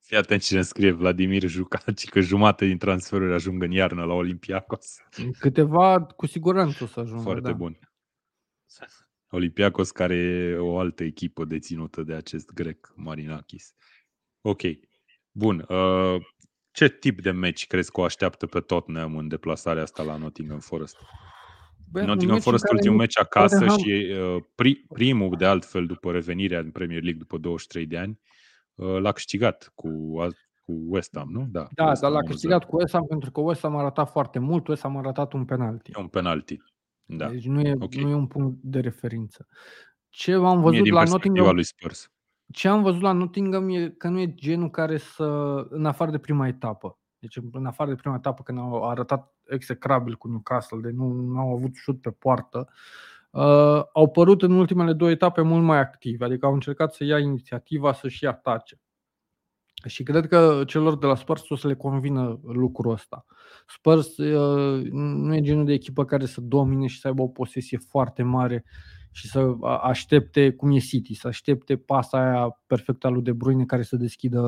[0.00, 4.96] Fii atent cine scrie Vladimir Jucaci că jumate din transferuri ajung în iarnă la Olympiacos.
[5.38, 7.22] Câteva cu siguranță o să ajungă.
[7.22, 7.52] Foarte da.
[7.52, 7.78] bun.
[9.28, 13.74] Olympiacos care e o altă echipă deținută de acest grec, Marinakis.
[14.40, 14.60] Ok.
[15.30, 15.66] Bun.
[15.68, 16.16] Uh,
[16.70, 20.58] ce tip de meci crezi că o așteaptă pe Tottenham în deplasarea asta la Nottingham
[20.58, 20.96] Forest?
[21.90, 23.78] Bă, Nottingham Forest ultimul meci acasă Tottenham...
[23.78, 28.20] și uh, pri, primul de altfel după revenirea în Premier League după 23 de ani
[28.74, 30.16] uh, l-a câștigat cu,
[30.64, 31.46] cu West Ham, nu?
[31.50, 34.38] Da, da dar l-a câștigat cu West Ham pentru că West Ham a ratat foarte
[34.38, 35.98] mult, West Ham a ratat un penalti.
[35.98, 36.58] un penalti.
[37.04, 37.28] Da.
[37.28, 38.02] Deci nu e, okay.
[38.02, 39.46] nu e un punct de referință.
[40.08, 41.54] Ce am văzut la Nottingham?
[41.54, 42.08] Lui Spurs.
[42.52, 45.24] Ce am văzut la Nottingham e că nu e genul care să,
[45.68, 50.16] în afară de prima etapă, deci în afară de prima etapă când au arătat execrabil
[50.16, 52.68] cu Newcastle, de nu, nu au avut șut pe poartă,
[53.30, 57.18] uh, au părut în ultimele două etape mult mai active, adică au încercat să ia
[57.18, 58.80] inițiativa să-și atace.
[59.86, 63.24] Și cred că celor de la Spurs o să le convină lucrul ăsta.
[63.66, 67.78] Spurs uh, nu e genul de echipă care să domine și să aibă o posesie
[67.78, 68.64] foarte mare
[69.10, 73.64] și să aștepte, cum e City, să aștepte pasa aia perfectă a lui De Bruyne
[73.64, 74.40] care să deschidă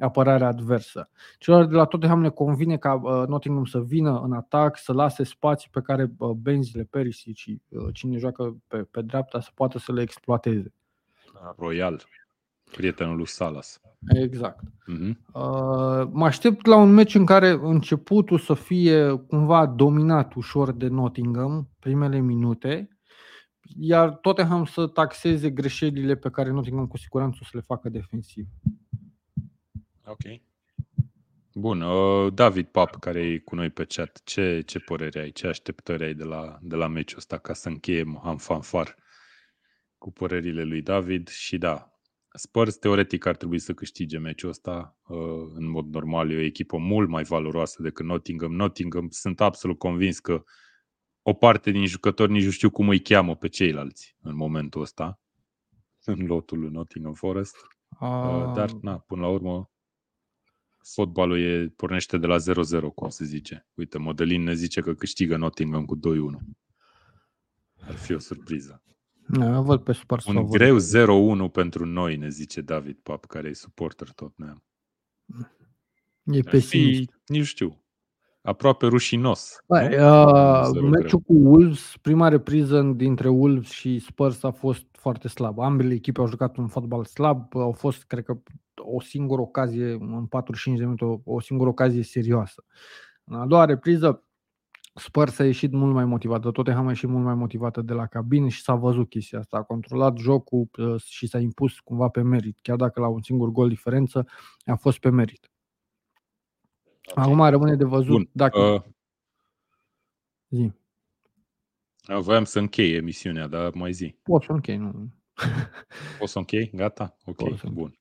[0.00, 1.10] apărarea adversă.
[1.38, 5.24] Celor de la Tottenham le convine ca uh, Nottingham să vină în atac, să lase
[5.24, 9.78] spații pe care uh, Benzile, Perisic și uh, cine joacă pe, pe dreapta să poată
[9.78, 10.72] să le exploateze.
[11.56, 12.02] Royal,
[12.70, 13.80] prietenul lui Salas.
[14.06, 14.64] Exact.
[14.64, 15.16] Uh-huh.
[15.32, 20.88] Uh, mă aștept la un meci în care începutul să fie cumva dominat ușor de
[20.88, 22.98] Nottingham, primele minute,
[23.76, 28.46] iar Tottenham să taxeze greșelile pe care Nottingham cu siguranță o să le facă defensiv.
[30.06, 30.40] Ok.
[31.54, 31.80] Bun.
[31.80, 36.04] Uh, David Pap, care e cu noi pe chat, ce, ce părere ai, ce așteptări
[36.04, 38.96] ai de la, de la meciul ăsta ca să încheiem am fanfar
[39.98, 41.97] cu părerile lui David și da,
[42.32, 44.98] Spurs teoretic ar trebui să câștige meciul ăsta.
[45.06, 45.18] Uh,
[45.54, 48.52] în mod normal e o echipă mult mai valoroasă decât Nottingham.
[48.52, 50.44] Nottingham sunt absolut convins că
[51.22, 55.20] o parte din jucători nici nu știu cum îi cheamă pe ceilalți în momentul ăsta
[56.04, 57.56] în lotul lui Nottingham Forest.
[58.00, 59.70] Uh, dar, na, până la urmă,
[60.92, 62.40] fotbalul e, pornește de la 0-0,
[62.94, 63.66] cum se zice.
[63.74, 66.00] Uite, Modelin ne zice că câștigă Nottingham cu 2-1.
[67.80, 68.82] Ar fi o surpriză.
[69.28, 70.76] Da, văd pe Spurs Un greu
[71.48, 74.62] 0-1 pentru noi, ne zice David Pap, care e suporter tot neam.
[76.24, 77.20] E pesimist.
[77.26, 77.82] Nici știu.
[78.42, 79.58] Aproape rușinos.
[79.66, 85.62] Bă, uh, meciul cu Wolves, prima repriză dintre Wolves și Spurs a fost foarte slabă.
[85.62, 88.38] Ambele echipe au jucat un fotbal slab, au fost, cred că,
[88.74, 92.64] o singură ocazie, în 45 de minute, o, o singură ocazie serioasă.
[93.24, 94.27] În a doua repriză,
[94.98, 98.48] Spurs a ieșit mult mai motivată, Tottenham a ieșit mult mai motivată de la cabină
[98.48, 99.56] și s-a văzut chestia asta.
[99.56, 102.58] A controlat jocul uh, și s-a impus cumva pe merit.
[102.62, 104.26] Chiar dacă la un singur gol diferență,
[104.64, 105.50] a fost pe merit.
[107.10, 107.24] Okay.
[107.24, 108.28] Acum rămâne de văzut Bun.
[108.32, 108.58] dacă...
[108.58, 108.82] Uh,
[110.48, 110.72] zi.
[112.20, 114.16] Voiam să închei emisiunea, dar mai zi.
[114.22, 115.12] Poți să închei, nu.
[116.18, 116.70] Poți să închei?
[116.74, 117.16] Gata?
[117.24, 117.97] Ok, bun.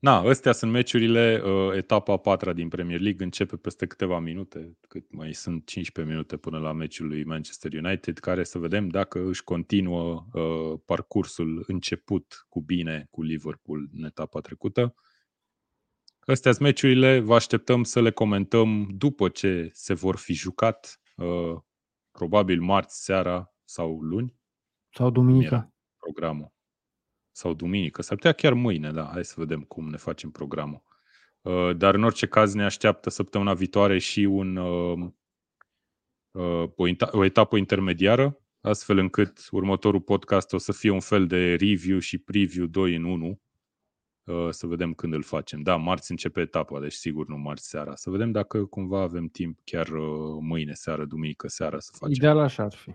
[0.00, 4.76] Na, astea sunt meciurile, uh, etapa a patra din Premier League începe peste câteva minute,
[4.88, 9.28] cât mai sunt 15 minute până la meciul lui Manchester United, care să vedem dacă
[9.28, 14.94] își continuă uh, parcursul început cu bine cu Liverpool în etapa trecută.
[16.20, 21.56] Astea sunt meciurile, vă așteptăm să le comentăm după ce se vor fi jucat, uh,
[22.10, 24.34] probabil marți seara sau luni.
[24.90, 25.74] Sau duminică.
[25.96, 26.52] Programul
[27.40, 30.82] sau duminică, s-ar putea chiar mâine, da, hai să vedem cum ne facem programul.
[31.40, 35.10] Uh, dar în orice caz ne așteaptă săptămâna viitoare și un, uh,
[36.30, 41.54] uh, o, o etapă intermediară, astfel încât următorul podcast o să fie un fel de
[41.54, 43.40] review și preview 2 în 1.
[44.50, 45.62] Să vedem când îl facem.
[45.62, 47.94] Da, marți începe etapa, deci sigur nu marți seara.
[47.94, 49.88] Să vedem dacă cumva avem timp chiar
[50.40, 52.14] mâine seară, duminică seara să facem.
[52.14, 52.94] Ideal așa ar fi.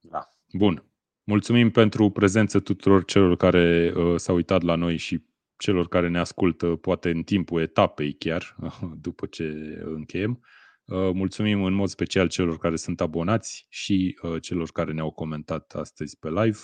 [0.00, 0.34] Da.
[0.52, 0.89] Bun.
[1.30, 5.24] Mulțumim pentru prezență tuturor celor care uh, s-au uitat la noi și
[5.56, 8.56] celor care ne ascultă, poate în timpul etapei chiar,
[9.06, 9.44] după ce
[9.84, 10.44] încheiem.
[10.84, 15.72] Uh, mulțumim în mod special celor care sunt abonați și uh, celor care ne-au comentat
[15.72, 16.58] astăzi pe live.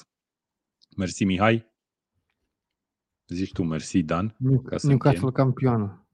[0.96, 1.72] Mersi, Mihai.
[3.26, 4.28] Zici tu, mersi, Dan.
[4.28, 5.30] Ca să Newcastle încheiem.
[5.30, 6.08] campioană.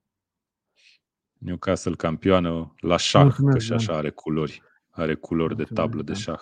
[1.38, 4.62] Newcastle campioană la șah, Mulțumesc, că și așa are culori.
[4.90, 6.40] Are culori Mulțumesc, de tablă de șah.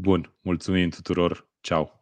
[0.00, 1.97] Bun, mulțumim tuturor, ceau!